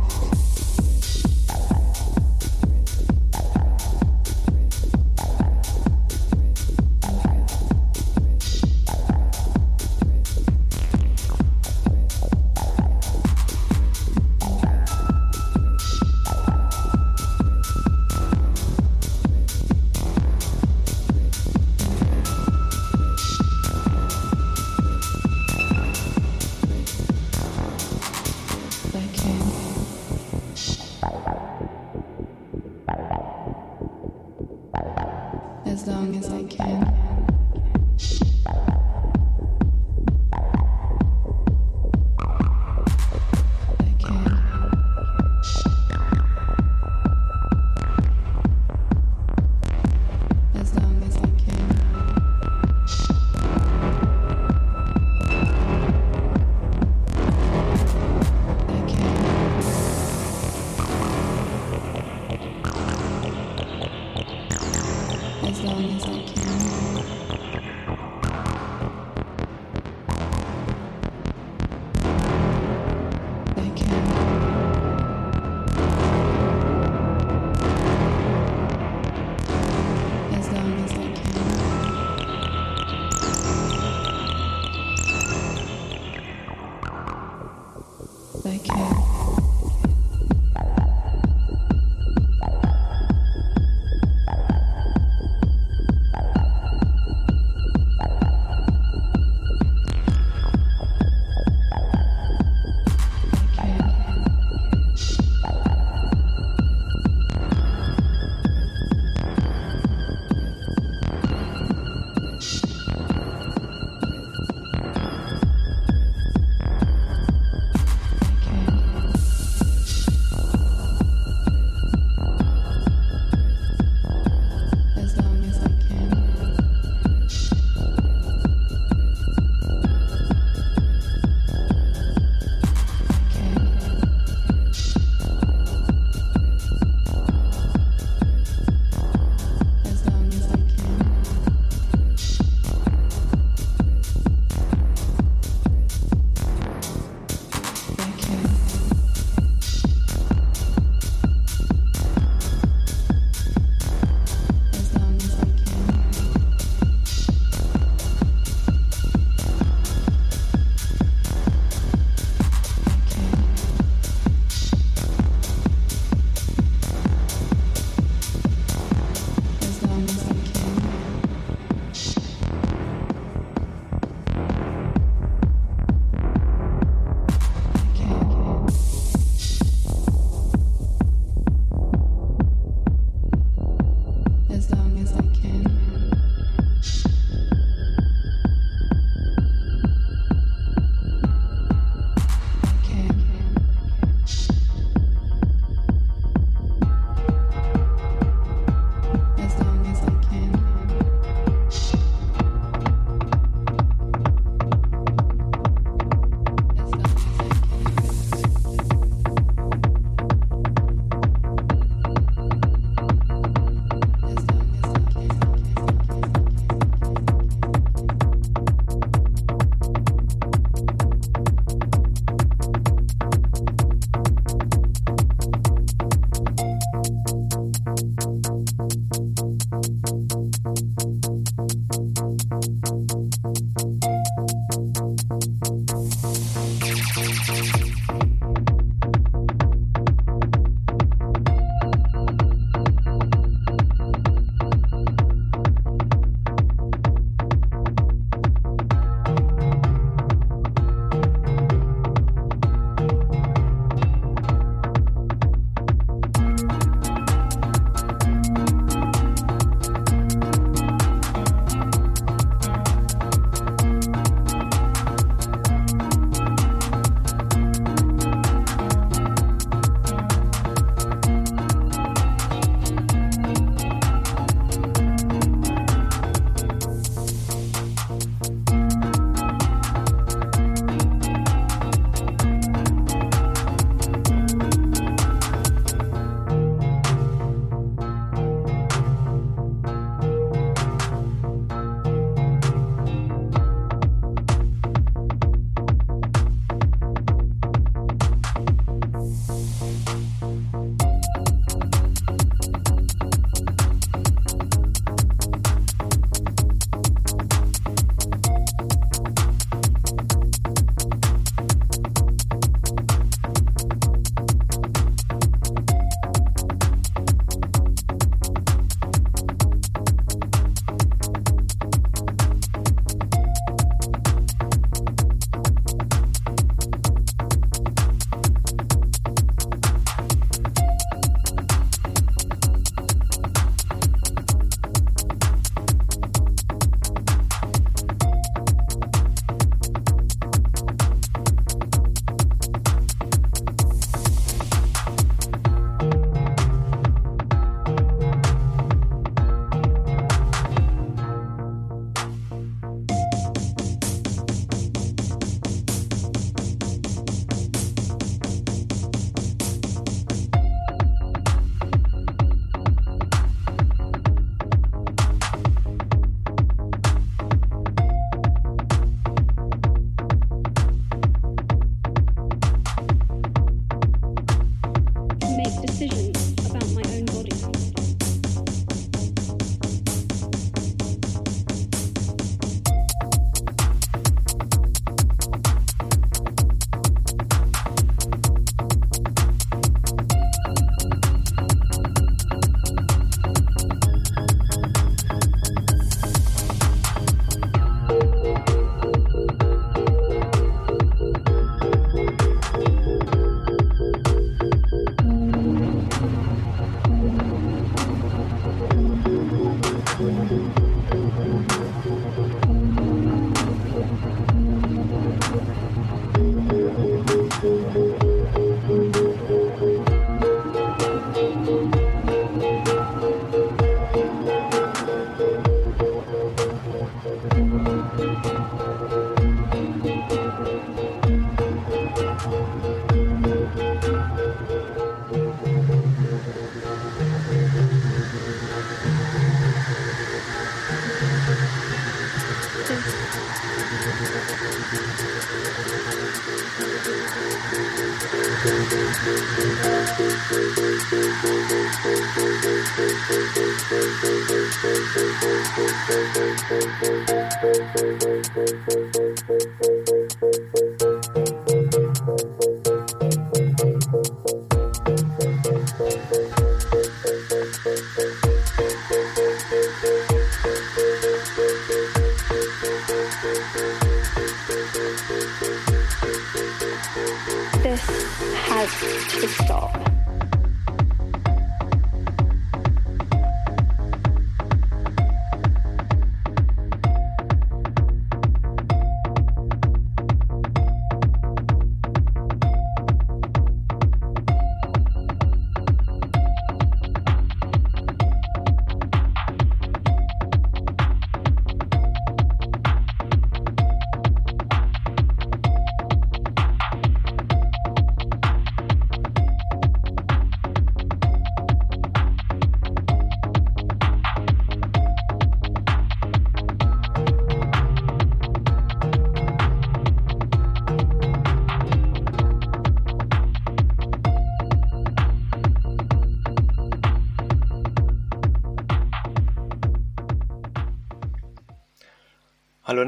Hallo 478.87 480.14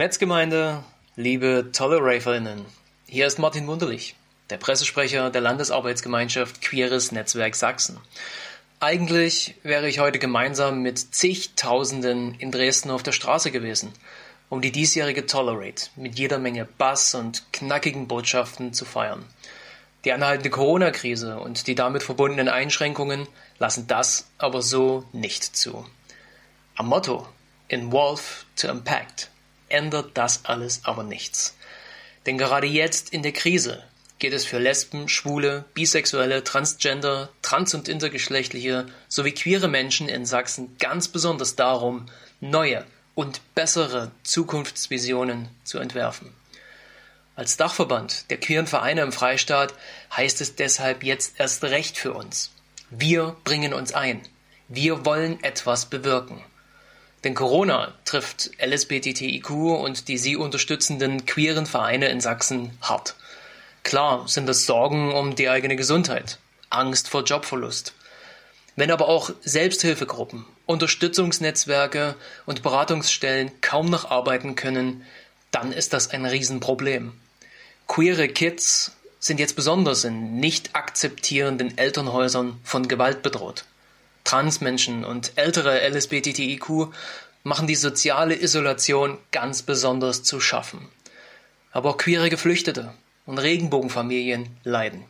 Netzgemeinde, 0.07 0.85
liebe 1.17 1.71
tolle 1.73 1.99
RaverInnen. 2.01 2.65
Hier 3.09 3.27
ist 3.27 3.41
Martin 3.41 3.67
Wunderlich, 3.67 4.15
der 4.51 4.57
Pressesprecher 4.57 5.31
der 5.31 5.41
Landesarbeitsgemeinschaft 5.41 6.63
Queeres 6.63 7.11
Netzwerk 7.11 7.57
Sachsen. 7.57 7.99
Eigentlich 8.79 9.57
wäre 9.65 9.89
ich 9.89 9.99
heute 9.99 10.21
gemeinsam 10.21 10.81
mit 10.81 11.13
zigtausenden 11.13 12.37
in 12.39 12.53
Dresden 12.53 12.93
auf 12.93 13.03
der 13.03 13.11
Straße 13.11 13.51
gewesen, 13.51 13.93
um 14.49 14.61
die 14.61 14.71
diesjährige 14.71 15.27
Tolerate 15.27 15.91
mit 15.97 16.17
jeder 16.17 16.39
Menge 16.39 16.69
Bass 16.79 17.17
und 17.17 17.43
knackigen 17.53 18.07
Botschaften 18.07 18.73
zu 18.73 18.85
feiern. 18.85 19.25
Die 20.05 20.13
anhaltende 20.13 20.51
Corona-Krise 20.51 21.41
und 21.41 21.67
die 21.67 21.75
damit 21.75 22.05
verbundenen 22.05 22.49
Einschränkungen 22.49 23.27
lassen 23.59 23.89
das 23.89 24.29
aber 24.39 24.63
so 24.63 25.05
nicht 25.13 25.57
zu. 25.57 25.85
Am 26.77 26.87
Motto 26.87 27.27
In 27.67 27.91
Wolf 27.91 28.47
to 28.55 28.69
Impact 28.69 29.31
ändert 29.69 30.11
das 30.15 30.45
alles 30.45 30.81
aber 30.85 31.03
nichts. 31.03 31.57
Denn 32.27 32.39
gerade 32.39 32.67
jetzt 32.67 33.11
in 33.11 33.23
der 33.23 33.33
Krise 33.33 33.83
geht 34.19 34.33
es 34.33 34.45
für 34.45 34.59
Lesben, 34.59 35.09
Schwule, 35.09 35.65
Bisexuelle, 35.75 36.43
Transgender, 36.43 37.29
Trans- 37.43 37.75
und 37.75 37.89
Intergeschlechtliche 37.89 38.87
sowie 39.09 39.33
queere 39.33 39.69
Menschen 39.69 40.09
in 40.09 40.25
Sachsen 40.25 40.77
ganz 40.79 41.09
besonders 41.09 41.57
darum, 41.57 42.07
neue 42.41 42.85
und 43.15 43.41
bessere 43.55 44.11
Zukunftsvisionen 44.23 45.49
zu 45.65 45.79
entwerfen. 45.79 46.33
Als 47.35 47.59
Dachverband 47.59 48.31
der 48.31 48.39
queeren 48.39 48.67
Vereine 48.67 49.03
im 49.03 49.13
Freistaat 49.13 49.75
heißt 50.17 50.41
es 50.41 50.57
deshalb 50.57 51.05
jetzt 51.05 51.39
erst 51.39 51.63
recht 51.65 51.99
für 51.99 52.15
uns. 52.15 52.51
Wir 52.89 53.37
bringen 53.45 53.75
uns 53.75 53.93
ein. 53.93 54.23
Wir 54.69 55.05
wollen 55.05 55.43
etwas 55.45 55.87
bewirken. 55.87 56.43
Denn 57.27 57.35
Corona 57.35 57.93
trifft 58.05 58.53
LSBTTIQ 58.65 59.51
und 59.51 60.07
die 60.07 60.17
sie 60.17 60.37
unterstützenden 60.37 61.27
queeren 61.27 61.67
Vereine 61.67 62.09
in 62.09 62.21
Sachsen 62.21 62.79
hart. 62.81 63.17
Klar 63.83 64.29
sind 64.29 64.47
das 64.47 64.65
Sorgen 64.65 65.13
um 65.13 65.35
die 65.35 65.49
eigene 65.49 65.75
Gesundheit, 65.75 66.39
Angst 66.71 67.09
vor 67.09 67.25
Jobverlust. 67.25 67.95
Wenn 68.77 68.93
aber 68.93 69.09
auch 69.09 69.33
Selbsthilfegruppen, 69.41 70.47
Unterstützungsnetzwerke 70.67 72.15
und 72.45 72.63
Beratungsstellen 72.63 73.51
kaum 73.61 73.87
noch 73.91 74.09
arbeiten 74.09 74.55
können, 74.55 75.05
dann 75.51 75.73
ist 75.73 75.95
das 75.95 76.11
ein 76.11 76.27
Riesenproblem. 76.27 77.13
Queere 77.89 78.29
Kids 78.29 78.93
sind 79.19 79.41
jetzt 79.41 79.57
besonders 79.57 80.05
in 80.05 80.37
nicht 80.37 80.77
akzeptierenden 80.77 81.77
Elternhäusern 81.77 82.61
von 82.63 82.87
Gewalt 82.87 83.23
bedroht. 83.23 83.65
Transmenschen 84.27 85.05
und 85.05 85.33
ältere 85.37 85.89
LSBTTIQ 85.89 86.93
machen 87.45 87.67
die 87.67 87.77
soziale 87.77 88.35
Isolation 88.35 89.19
ganz 89.31 89.63
besonders 89.63 90.23
zu 90.23 90.41
schaffen. 90.41 90.89
Aber 91.71 91.91
auch 91.91 91.97
queere 91.97 92.29
Geflüchtete 92.29 92.93
und 93.25 93.39
Regenbogenfamilien 93.39 94.49
leiden. 94.65 95.05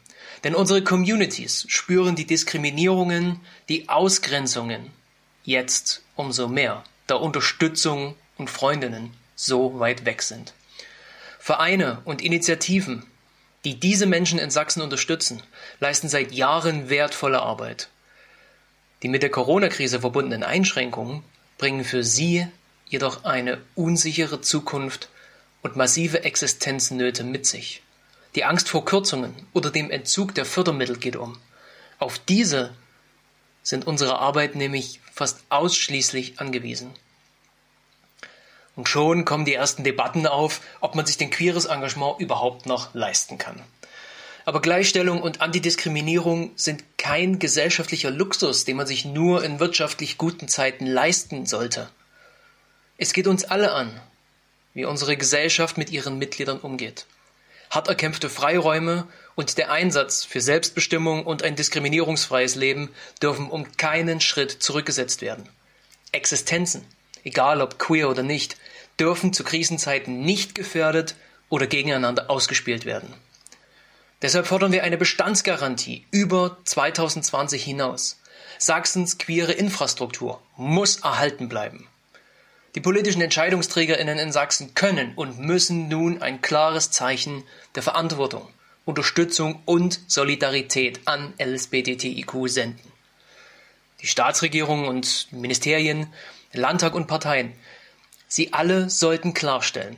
Denn 0.45 0.55
unsere 0.55 0.83
Communities 0.83 1.65
spüren 1.69 2.15
die 2.15 2.27
Diskriminierungen, 2.27 3.41
die 3.69 3.89
Ausgrenzungen 3.89 4.91
jetzt 5.45 6.03
umso 6.15 6.47
mehr, 6.47 6.85
da 7.07 7.15
Unterstützung 7.15 8.17
und 8.37 8.51
Freundinnen 8.51 9.15
so 9.35 9.79
weit 9.79 10.05
weg 10.05 10.23
sind. 10.23 10.53
Vereine 11.39 12.03
und 12.05 12.21
Initiativen, 12.21 13.07
die 13.65 13.81
diese 13.81 14.07
Menschen 14.07 14.39
in 14.39 14.51
Sachsen 14.51 14.83
unterstützen, 14.83 15.43
leisten 15.81 16.09
seit 16.09 16.33
Jahren 16.33 16.91
wertvolle 16.91 17.41
Arbeit. 17.41 17.89
Die 19.07 19.09
mit 19.09 19.23
der 19.23 19.31
Corona-Krise 19.31 20.01
verbundenen 20.01 20.43
Einschränkungen 20.43 21.23
bringen 21.59 21.85
für 21.85 22.03
sie 22.03 22.49
jedoch 22.87 23.23
eine 23.23 23.61
unsichere 23.77 24.41
Zukunft 24.41 25.11
und 25.63 25.77
massive 25.77 26.25
Existenznöte 26.25 27.23
mit 27.23 27.47
sich. 27.47 27.85
Die 28.35 28.43
Angst 28.43 28.69
vor 28.69 28.85
Kürzungen 28.85 29.33
oder 29.53 29.71
dem 29.71 29.93
Entzug 29.93 30.35
der 30.35 30.45
Fördermittel 30.45 30.97
geht 30.97 31.15
um. 31.15 31.39
Auf 32.01 32.19
diese 32.19 32.75
sind 33.63 33.87
unsere 33.87 34.19
Arbeit 34.19 34.57
nämlich 34.57 34.99
fast 35.13 35.45
ausschließlich 35.51 36.41
angewiesen. 36.41 36.91
Und 38.75 38.89
schon 38.89 39.25
kommen 39.25 39.45
die 39.45 39.55
ersten 39.55 39.85
Debatten 39.85 40.27
auf, 40.27 40.63
ob 40.81 40.97
man 40.97 41.07
sich 41.07 41.17
den 41.17 41.31
queeres 41.31 41.67
Engagement 41.67 42.19
überhaupt 42.19 42.67
noch 42.67 42.93
leisten 42.93 43.39
kann. 43.39 43.63
Aber 44.47 44.61
Gleichstellung 44.61 45.23
und 45.23 45.41
Antidiskriminierung 45.41 46.53
sind 46.55 46.85
kein 46.99 47.41
gesellschaftlicher 47.41 48.13
Luxus, 48.13 48.65
den 48.65 48.77
man 48.77 48.87
sich 48.87 49.05
nur 49.05 49.43
in 49.43 49.59
wirtschaftlich 49.59 50.19
guten 50.19 50.47
Zeiten 50.47 50.87
leisten 50.87 51.47
sollte. 51.47 51.91
Es 52.97 53.13
geht 53.13 53.27
uns 53.27 53.43
alle 53.43 53.73
an, 53.73 54.01
wie 54.73 54.85
unsere 54.85 55.17
Gesellschaft 55.17 55.79
mit 55.79 55.91
ihren 55.91 56.17
Mitgliedern 56.19 56.61
umgeht. 56.61 57.07
Hart 57.71 57.89
erkämpfte 57.89 58.31
Freiräume 58.31 59.09
und 59.35 59.59
der 59.59 59.73
Einsatz 59.73 60.23
für 60.23 60.41
Selbstbestimmung 60.41 61.27
und 61.27 61.43
ein 61.43 61.57
diskriminierungsfreies 61.57 62.55
Leben 62.55 62.91
dürfen 63.21 63.51
um 63.51 63.77
keinen 63.77 64.21
Schritt 64.21 64.53
zurückgesetzt 64.53 65.23
werden. 65.23 65.49
Existenzen, 66.13 66.85
egal 67.25 67.61
ob 67.61 67.81
queer 67.81 68.09
oder 68.09 68.23
nicht, 68.23 68.57
dürfen 69.01 69.33
zu 69.33 69.43
Krisenzeiten 69.43 70.21
nicht 70.21 70.55
gefährdet 70.55 71.17
oder 71.49 71.67
gegeneinander 71.67 72.31
ausgespielt 72.31 72.85
werden. 72.85 73.13
Deshalb 74.23 74.47
fordern 74.47 74.73
wir 74.73 74.83
eine 74.83 74.97
Bestandsgarantie 74.97 76.07
über 76.11 76.57
2020 76.65 77.63
hinaus. 77.63 78.19
Sachsens 78.59 79.19
queere 79.19 79.53
Infrastruktur 79.53 80.41
muss 80.57 81.01
erhalten 81.01 81.49
bleiben. 81.49 81.87
Die 82.75 82.81
politischen 82.81 83.23
Entscheidungsträgerinnen 83.23 84.19
in 84.19 84.33
Sachsen 84.33 84.75
können 84.75 85.13
und 85.17 85.39
müssen 85.39 85.89
nun 85.89 86.23
ein 86.23 86.41
klares 86.41 86.91
Zeichen 86.91 87.43
der 87.75 87.83
Verantwortung, 87.83 88.49
Unterstützung 88.85 89.63
und 89.65 90.01
Solidarität 90.07 91.01
an 91.07 91.35
LSBTTIQ 91.39 92.49
senden. 92.49 92.93
Die 94.01 94.07
Staatsregierung 94.07 94.89
und 94.89 95.29
Ministerien, 95.31 96.13
Landtag 96.53 96.95
und 96.95 97.07
Parteien, 97.07 97.53
sie 98.29 98.53
alle 98.53 98.89
sollten 98.89 99.35
klarstellen, 99.35 99.97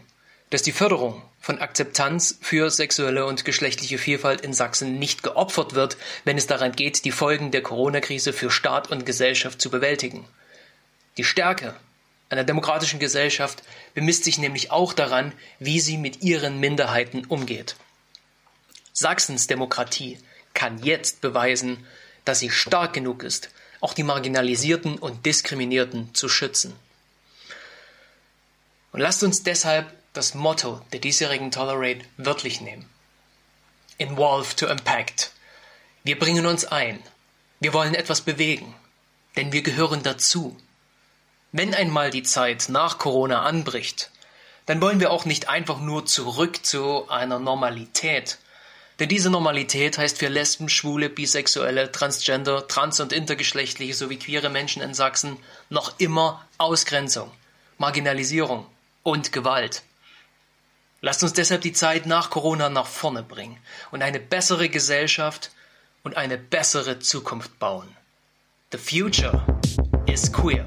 dass 0.50 0.62
die 0.62 0.72
Förderung 0.72 1.22
von 1.40 1.58
Akzeptanz 1.58 2.38
für 2.40 2.70
sexuelle 2.70 3.26
und 3.26 3.44
geschlechtliche 3.44 3.98
Vielfalt 3.98 4.40
in 4.40 4.52
Sachsen 4.52 4.98
nicht 4.98 5.22
geopfert 5.22 5.74
wird, 5.74 5.96
wenn 6.24 6.38
es 6.38 6.46
daran 6.46 6.72
geht, 6.72 7.04
die 7.04 7.12
Folgen 7.12 7.50
der 7.50 7.62
Corona-Krise 7.62 8.32
für 8.32 8.50
Staat 8.50 8.90
und 8.90 9.06
Gesellschaft 9.06 9.60
zu 9.60 9.70
bewältigen. 9.70 10.26
Die 11.16 11.24
Stärke 11.24 11.74
einer 12.30 12.44
demokratischen 12.44 12.98
Gesellschaft 12.98 13.62
bemisst 13.94 14.24
sich 14.24 14.38
nämlich 14.38 14.70
auch 14.70 14.92
daran, 14.92 15.32
wie 15.58 15.80
sie 15.80 15.96
mit 15.96 16.22
ihren 16.22 16.60
Minderheiten 16.60 17.24
umgeht. 17.24 17.76
Sachsens 18.92 19.46
Demokratie 19.46 20.18
kann 20.52 20.82
jetzt 20.82 21.20
beweisen, 21.20 21.86
dass 22.24 22.40
sie 22.40 22.50
stark 22.50 22.92
genug 22.92 23.22
ist, 23.22 23.48
auch 23.80 23.94
die 23.94 24.02
Marginalisierten 24.02 24.98
und 24.98 25.24
Diskriminierten 25.24 26.14
zu 26.14 26.28
schützen. 26.28 26.74
Und 28.92 29.00
lasst 29.00 29.22
uns 29.22 29.42
deshalb 29.42 29.86
das 30.18 30.34
Motto 30.34 30.80
der 30.92 30.98
diesjährigen 30.98 31.52
Tolerate 31.52 32.04
wörtlich 32.16 32.60
nehmen. 32.60 32.90
Involve 33.98 34.56
to 34.56 34.66
Impact. 34.66 35.30
Wir 36.02 36.18
bringen 36.18 36.44
uns 36.44 36.64
ein. 36.64 37.00
Wir 37.60 37.72
wollen 37.72 37.94
etwas 37.94 38.22
bewegen. 38.22 38.74
Denn 39.36 39.52
wir 39.52 39.62
gehören 39.62 40.02
dazu. 40.02 40.56
Wenn 41.52 41.72
einmal 41.72 42.10
die 42.10 42.24
Zeit 42.24 42.68
nach 42.68 42.98
Corona 42.98 43.42
anbricht, 43.42 44.10
dann 44.66 44.80
wollen 44.80 44.98
wir 44.98 45.12
auch 45.12 45.24
nicht 45.24 45.48
einfach 45.48 45.78
nur 45.78 46.04
zurück 46.04 46.66
zu 46.66 47.08
einer 47.08 47.38
Normalität. 47.38 48.38
Denn 48.98 49.08
diese 49.08 49.30
Normalität 49.30 49.98
heißt 49.98 50.18
für 50.18 50.26
Lesben, 50.26 50.68
Schwule, 50.68 51.10
Bisexuelle, 51.10 51.92
Transgender, 51.92 52.66
Trans- 52.66 52.98
und 52.98 53.12
Intergeschlechtliche 53.12 53.94
sowie 53.94 54.16
queere 54.16 54.50
Menschen 54.50 54.82
in 54.82 54.94
Sachsen 54.94 55.36
noch 55.70 56.00
immer 56.00 56.44
Ausgrenzung, 56.58 57.30
Marginalisierung 57.78 58.66
und 59.04 59.30
Gewalt. 59.30 59.84
Lasst 61.00 61.22
uns 61.22 61.32
deshalb 61.32 61.60
die 61.60 61.72
Zeit 61.72 62.06
nach 62.06 62.28
Corona 62.28 62.68
nach 62.68 62.86
vorne 62.86 63.22
bringen 63.22 63.56
und 63.92 64.02
eine 64.02 64.18
bessere 64.18 64.68
Gesellschaft 64.68 65.52
und 66.02 66.16
eine 66.16 66.36
bessere 66.36 66.98
Zukunft 66.98 67.60
bauen. 67.60 67.86
The 68.72 68.78
future 68.78 69.46
is 70.06 70.32
queer. 70.32 70.66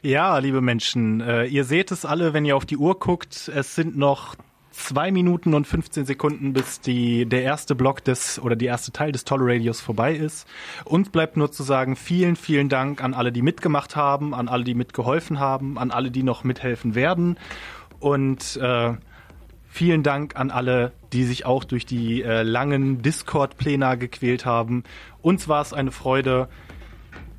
Ja, 0.00 0.38
liebe 0.38 0.62
Menschen, 0.62 1.20
äh, 1.20 1.44
ihr 1.44 1.64
seht 1.64 1.92
es 1.92 2.06
alle, 2.06 2.32
wenn 2.32 2.46
ihr 2.46 2.56
auf 2.56 2.64
die 2.64 2.78
Uhr 2.78 2.98
guckt. 2.98 3.48
Es 3.54 3.74
sind 3.74 3.98
noch 3.98 4.36
zwei 4.72 5.12
Minuten 5.12 5.54
und 5.54 5.66
15 5.66 6.04
Sekunden, 6.04 6.52
bis 6.52 6.80
die, 6.80 7.26
der 7.26 7.42
erste 7.42 7.74
Block 7.74 8.02
des 8.02 8.40
oder 8.40 8.56
die 8.56 8.66
erste 8.66 8.92
Teil 8.92 9.12
des 9.12 9.24
Toleradios 9.24 9.80
vorbei 9.80 10.14
ist. 10.14 10.46
Uns 10.84 11.10
bleibt 11.10 11.36
nur 11.36 11.52
zu 11.52 11.62
sagen, 11.62 11.96
vielen, 11.96 12.36
vielen 12.36 12.68
Dank 12.68 13.02
an 13.02 13.14
alle, 13.14 13.32
die 13.32 13.42
mitgemacht 13.42 13.96
haben, 13.96 14.34
an 14.34 14.48
alle, 14.48 14.64
die 14.64 14.74
mitgeholfen 14.74 15.38
haben, 15.38 15.78
an 15.78 15.90
alle, 15.90 16.10
die 16.10 16.22
noch 16.22 16.44
mithelfen 16.44 16.94
werden. 16.94 17.38
Und 18.00 18.56
äh, 18.56 18.94
vielen 19.68 20.02
Dank 20.02 20.36
an 20.36 20.50
alle, 20.50 20.92
die 21.12 21.24
sich 21.24 21.46
auch 21.46 21.64
durch 21.64 21.86
die 21.86 22.22
äh, 22.22 22.42
langen 22.42 23.02
Discord-Pläne 23.02 23.96
gequält 23.98 24.44
haben. 24.44 24.84
Uns 25.20 25.48
war 25.48 25.62
es 25.62 25.72
eine 25.72 25.92
Freude. 25.92 26.48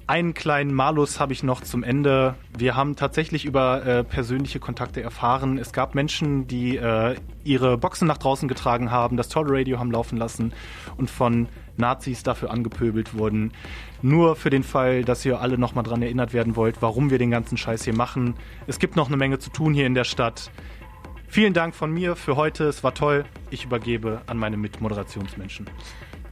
Einen 0.05 0.33
kleinen 0.33 0.73
Malus 0.73 1.21
habe 1.21 1.31
ich 1.31 1.43
noch 1.43 1.61
zum 1.61 1.81
Ende. 1.81 2.35
Wir 2.57 2.75
haben 2.75 2.97
tatsächlich 2.97 3.45
über 3.45 3.85
äh, 3.85 4.03
persönliche 4.03 4.59
Kontakte 4.59 5.01
erfahren. 5.01 5.57
Es 5.57 5.71
gab 5.71 5.95
Menschen, 5.95 6.45
die 6.45 6.75
äh, 6.75 7.15
ihre 7.45 7.77
Boxen 7.77 8.05
nach 8.07 8.17
draußen 8.17 8.49
getragen 8.49 8.91
haben, 8.91 9.15
das 9.15 9.29
Toll 9.29 9.45
Radio 9.47 9.79
haben 9.79 9.91
laufen 9.91 10.17
lassen 10.17 10.51
und 10.97 11.09
von 11.09 11.47
Nazis 11.77 12.21
dafür 12.21 12.51
angepöbelt 12.51 13.17
wurden. 13.17 13.53
Nur 14.01 14.35
für 14.35 14.49
den 14.49 14.63
Fall, 14.63 15.05
dass 15.05 15.23
ihr 15.25 15.39
alle 15.39 15.57
nochmal 15.57 15.85
dran 15.85 16.01
erinnert 16.01 16.33
werden 16.33 16.57
wollt, 16.57 16.81
warum 16.81 17.09
wir 17.09 17.17
den 17.17 17.31
ganzen 17.31 17.57
Scheiß 17.57 17.85
hier 17.85 17.95
machen. 17.95 18.35
Es 18.67 18.79
gibt 18.79 18.97
noch 18.97 19.07
eine 19.07 19.17
Menge 19.17 19.39
zu 19.39 19.51
tun 19.51 19.73
hier 19.73 19.87
in 19.87 19.95
der 19.95 20.03
Stadt. 20.03 20.51
Vielen 21.29 21.53
Dank 21.53 21.73
von 21.75 21.91
mir 21.91 22.17
für 22.17 22.35
heute. 22.35 22.65
Es 22.65 22.83
war 22.83 22.93
toll. 22.93 23.23
Ich 23.51 23.63
übergebe 23.63 24.21
an 24.27 24.37
meine 24.37 24.57
Mitmoderationsmenschen. 24.57 25.67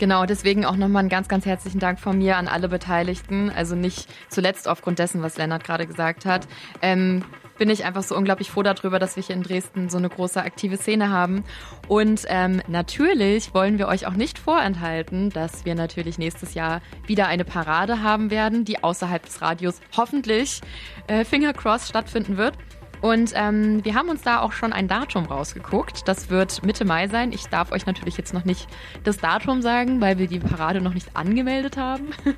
Genau, 0.01 0.25
deswegen 0.25 0.65
auch 0.65 0.77
nochmal 0.77 1.01
einen 1.01 1.09
ganz, 1.09 1.27
ganz 1.27 1.45
herzlichen 1.45 1.77
Dank 1.77 1.99
von 1.99 2.17
mir 2.17 2.37
an 2.37 2.47
alle 2.47 2.67
Beteiligten. 2.67 3.51
Also 3.51 3.75
nicht 3.75 4.09
zuletzt 4.29 4.67
aufgrund 4.67 4.97
dessen, 4.97 5.21
was 5.21 5.37
Lennart 5.37 5.63
gerade 5.63 5.85
gesagt 5.85 6.25
hat. 6.25 6.47
Ähm, 6.81 7.23
bin 7.59 7.69
ich 7.69 7.85
einfach 7.85 8.01
so 8.01 8.17
unglaublich 8.17 8.49
froh 8.49 8.63
darüber, 8.63 8.97
dass 8.97 9.15
wir 9.15 9.21
hier 9.21 9.35
in 9.35 9.43
Dresden 9.43 9.89
so 9.89 9.99
eine 9.99 10.09
große 10.09 10.41
aktive 10.41 10.77
Szene 10.77 11.11
haben. 11.11 11.43
Und 11.87 12.25
ähm, 12.29 12.63
natürlich 12.67 13.53
wollen 13.53 13.77
wir 13.77 13.87
euch 13.87 14.07
auch 14.07 14.13
nicht 14.13 14.39
vorenthalten, 14.39 15.29
dass 15.29 15.65
wir 15.65 15.75
natürlich 15.75 16.17
nächstes 16.17 16.55
Jahr 16.55 16.81
wieder 17.05 17.27
eine 17.27 17.45
Parade 17.45 18.01
haben 18.01 18.31
werden, 18.31 18.65
die 18.65 18.83
außerhalb 18.83 19.23
des 19.23 19.43
Radios 19.43 19.81
hoffentlich 19.95 20.61
äh, 21.05 21.23
Fingercross 21.23 21.87
stattfinden 21.87 22.37
wird. 22.37 22.55
Und 23.01 23.33
ähm, 23.35 23.83
wir 23.83 23.95
haben 23.95 24.09
uns 24.09 24.21
da 24.21 24.41
auch 24.41 24.51
schon 24.51 24.73
ein 24.73 24.87
Datum 24.87 25.25
rausgeguckt. 25.25 26.07
Das 26.07 26.29
wird 26.29 26.63
Mitte 26.63 26.85
Mai 26.85 27.07
sein. 27.07 27.31
Ich 27.33 27.47
darf 27.47 27.71
euch 27.71 27.85
natürlich 27.87 28.15
jetzt 28.15 28.33
noch 28.33 28.45
nicht 28.45 28.67
das 29.03 29.17
Datum 29.17 29.61
sagen, 29.61 29.99
weil 30.01 30.19
wir 30.19 30.27
die 30.27 30.39
Parade 30.39 30.81
noch 30.81 30.93
nicht 30.93 31.15
angemeldet 31.15 31.77
haben. 31.77 32.09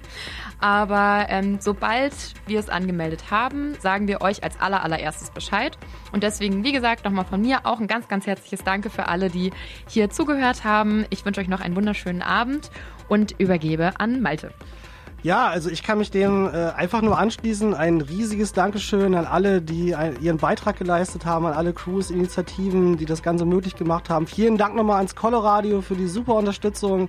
Aber 0.60 1.26
ähm, 1.30 1.58
sobald 1.60 2.14
wir 2.48 2.60
es 2.60 2.70
angemeldet 2.70 3.30
haben, 3.30 3.76
sagen 3.82 4.08
wir 4.08 4.22
euch 4.22 4.44
als 4.44 4.60
aller 4.62 4.84
allererstes 4.84 5.32
Bescheid. 5.32 5.78
Und 6.14 6.24
deswegen, 6.24 6.64
wie 6.64 6.72
gesagt, 6.72 7.04
nochmal 7.04 7.26
von 7.26 7.42
mir 7.42 7.66
auch 7.66 7.82
ein 7.82 7.88
ganz, 7.88 8.08
ganz 8.08 8.26
herzliches 8.26 8.64
Danke 8.64 8.90
für 8.90 9.08
alle, 9.10 9.30
die 9.30 9.52
hier 9.90 10.10
zugehört 10.10 10.64
haben. 10.64 11.06
Ich 11.10 11.26
wünsche 11.26 11.42
euch 11.42 11.50
noch 11.50 11.60
einen 11.60 11.76
wunderschönen 11.76 12.22
Abend 12.22 12.72
und 13.10 13.36
übergebe 13.38 14.00
an 14.00 14.22
Malte. 14.22 14.54
Ja, 15.24 15.48
also 15.48 15.70
ich 15.70 15.84
kann 15.84 16.00
mich 16.00 16.12
dem 16.12 16.48
äh, 16.48 16.72
einfach 16.72 17.02
nur 17.02 17.18
anschließen. 17.18 17.74
Ein 17.74 18.02
riesiges 18.02 18.52
Dankeschön 18.52 19.16
an 19.16 19.26
alle, 19.26 19.62
die 19.62 19.96
ein, 19.96 20.22
ihren 20.22 20.36
Beitrag 20.38 20.78
geleistet 20.78 21.26
haben, 21.26 21.46
an 21.46 21.54
alle 21.54 21.72
Crews, 21.72 22.12
Initiativen, 22.12 22.98
die 22.98 23.06
das 23.06 23.24
Ganze 23.24 23.46
möglich 23.46 23.78
gemacht 23.78 24.10
haben. 24.10 24.28
Vielen 24.28 24.58
Dank 24.58 24.76
nochmal 24.76 24.98
ans 24.98 25.16
Coloradio 25.16 25.80
für 25.80 25.96
die 25.96 26.08
super 26.08 26.34
Unterstützung 26.36 27.08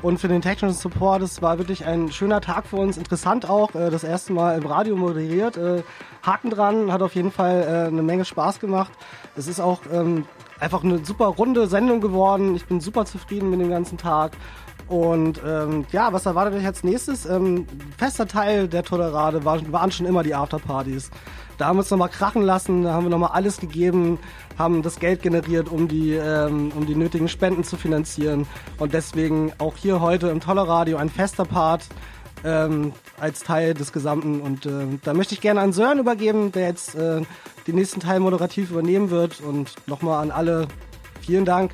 und 0.00 0.18
für 0.18 0.28
den 0.28 0.42
technischen 0.42 0.76
Support. 0.76 1.22
Es 1.22 1.42
war 1.42 1.58
wirklich 1.58 1.84
ein 1.84 2.12
schöner 2.12 2.40
Tag 2.40 2.68
für 2.68 2.76
uns. 2.76 2.98
Interessant 2.98 3.50
auch, 3.50 3.74
äh, 3.74 3.90
das 3.90 4.04
erste 4.04 4.32
Mal 4.32 4.56
im 4.58 4.66
Radio 4.66 4.94
moderiert. 4.94 5.56
Äh, 5.56 5.82
Haken 6.22 6.50
dran, 6.50 6.92
hat 6.92 7.02
auf 7.02 7.16
jeden 7.16 7.32
Fall 7.32 7.62
äh, 7.62 7.88
eine 7.88 8.02
Menge 8.02 8.24
Spaß 8.24 8.60
gemacht. 8.60 8.92
Es 9.34 9.48
ist 9.48 9.58
auch 9.58 9.80
ähm, 9.92 10.24
einfach 10.60 10.84
eine 10.84 11.04
super 11.04 11.26
runde 11.26 11.66
Sendung 11.66 12.00
geworden. 12.00 12.54
Ich 12.54 12.66
bin 12.66 12.80
super 12.80 13.06
zufrieden 13.06 13.50
mit 13.50 13.60
dem 13.60 13.70
ganzen 13.70 13.98
Tag. 13.98 14.36
Und 14.88 15.40
ähm, 15.44 15.84
ja, 15.90 16.12
was 16.12 16.26
erwartet 16.26 16.54
euch 16.54 16.66
als 16.66 16.84
nächstes? 16.84 17.26
Ähm, 17.26 17.66
fester 17.98 18.28
Teil 18.28 18.68
der 18.68 18.84
Tolerade 18.84 19.44
war, 19.44 19.60
waren 19.72 19.90
schon 19.90 20.06
immer 20.06 20.22
die 20.22 20.34
Afterpartys. 20.34 21.10
Da 21.58 21.66
haben 21.66 21.76
wir 21.76 21.80
uns 21.80 21.90
nochmal 21.90 22.10
krachen 22.10 22.42
lassen, 22.42 22.84
da 22.84 22.92
haben 22.92 23.04
wir 23.04 23.10
nochmal 23.10 23.30
alles 23.32 23.58
gegeben, 23.58 24.18
haben 24.58 24.82
das 24.82 25.00
Geld 25.00 25.22
generiert, 25.22 25.70
um 25.70 25.88
die, 25.88 26.12
ähm, 26.12 26.70
um 26.76 26.86
die 26.86 26.94
nötigen 26.94 27.28
Spenden 27.28 27.64
zu 27.64 27.76
finanzieren. 27.76 28.46
Und 28.78 28.94
deswegen 28.94 29.52
auch 29.58 29.76
hier 29.76 30.00
heute 30.00 30.28
im 30.28 30.40
Tolleradio 30.40 30.98
ein 30.98 31.08
fester 31.08 31.46
Part 31.46 31.86
ähm, 32.44 32.92
als 33.18 33.42
Teil 33.42 33.74
des 33.74 33.92
Gesamten. 33.92 34.40
Und 34.40 34.66
äh, 34.66 34.86
da 35.02 35.14
möchte 35.14 35.34
ich 35.34 35.40
gerne 35.40 35.60
an 35.60 35.72
Sören 35.72 35.98
übergeben, 35.98 36.52
der 36.52 36.68
jetzt 36.68 36.94
äh, 36.94 37.22
den 37.66 37.74
nächsten 37.74 38.00
Teil 38.00 38.20
moderativ 38.20 38.70
übernehmen 38.70 39.10
wird. 39.10 39.40
Und 39.40 39.74
nochmal 39.86 40.22
an 40.22 40.30
alle 40.30 40.68
vielen 41.22 41.44
Dank. 41.44 41.72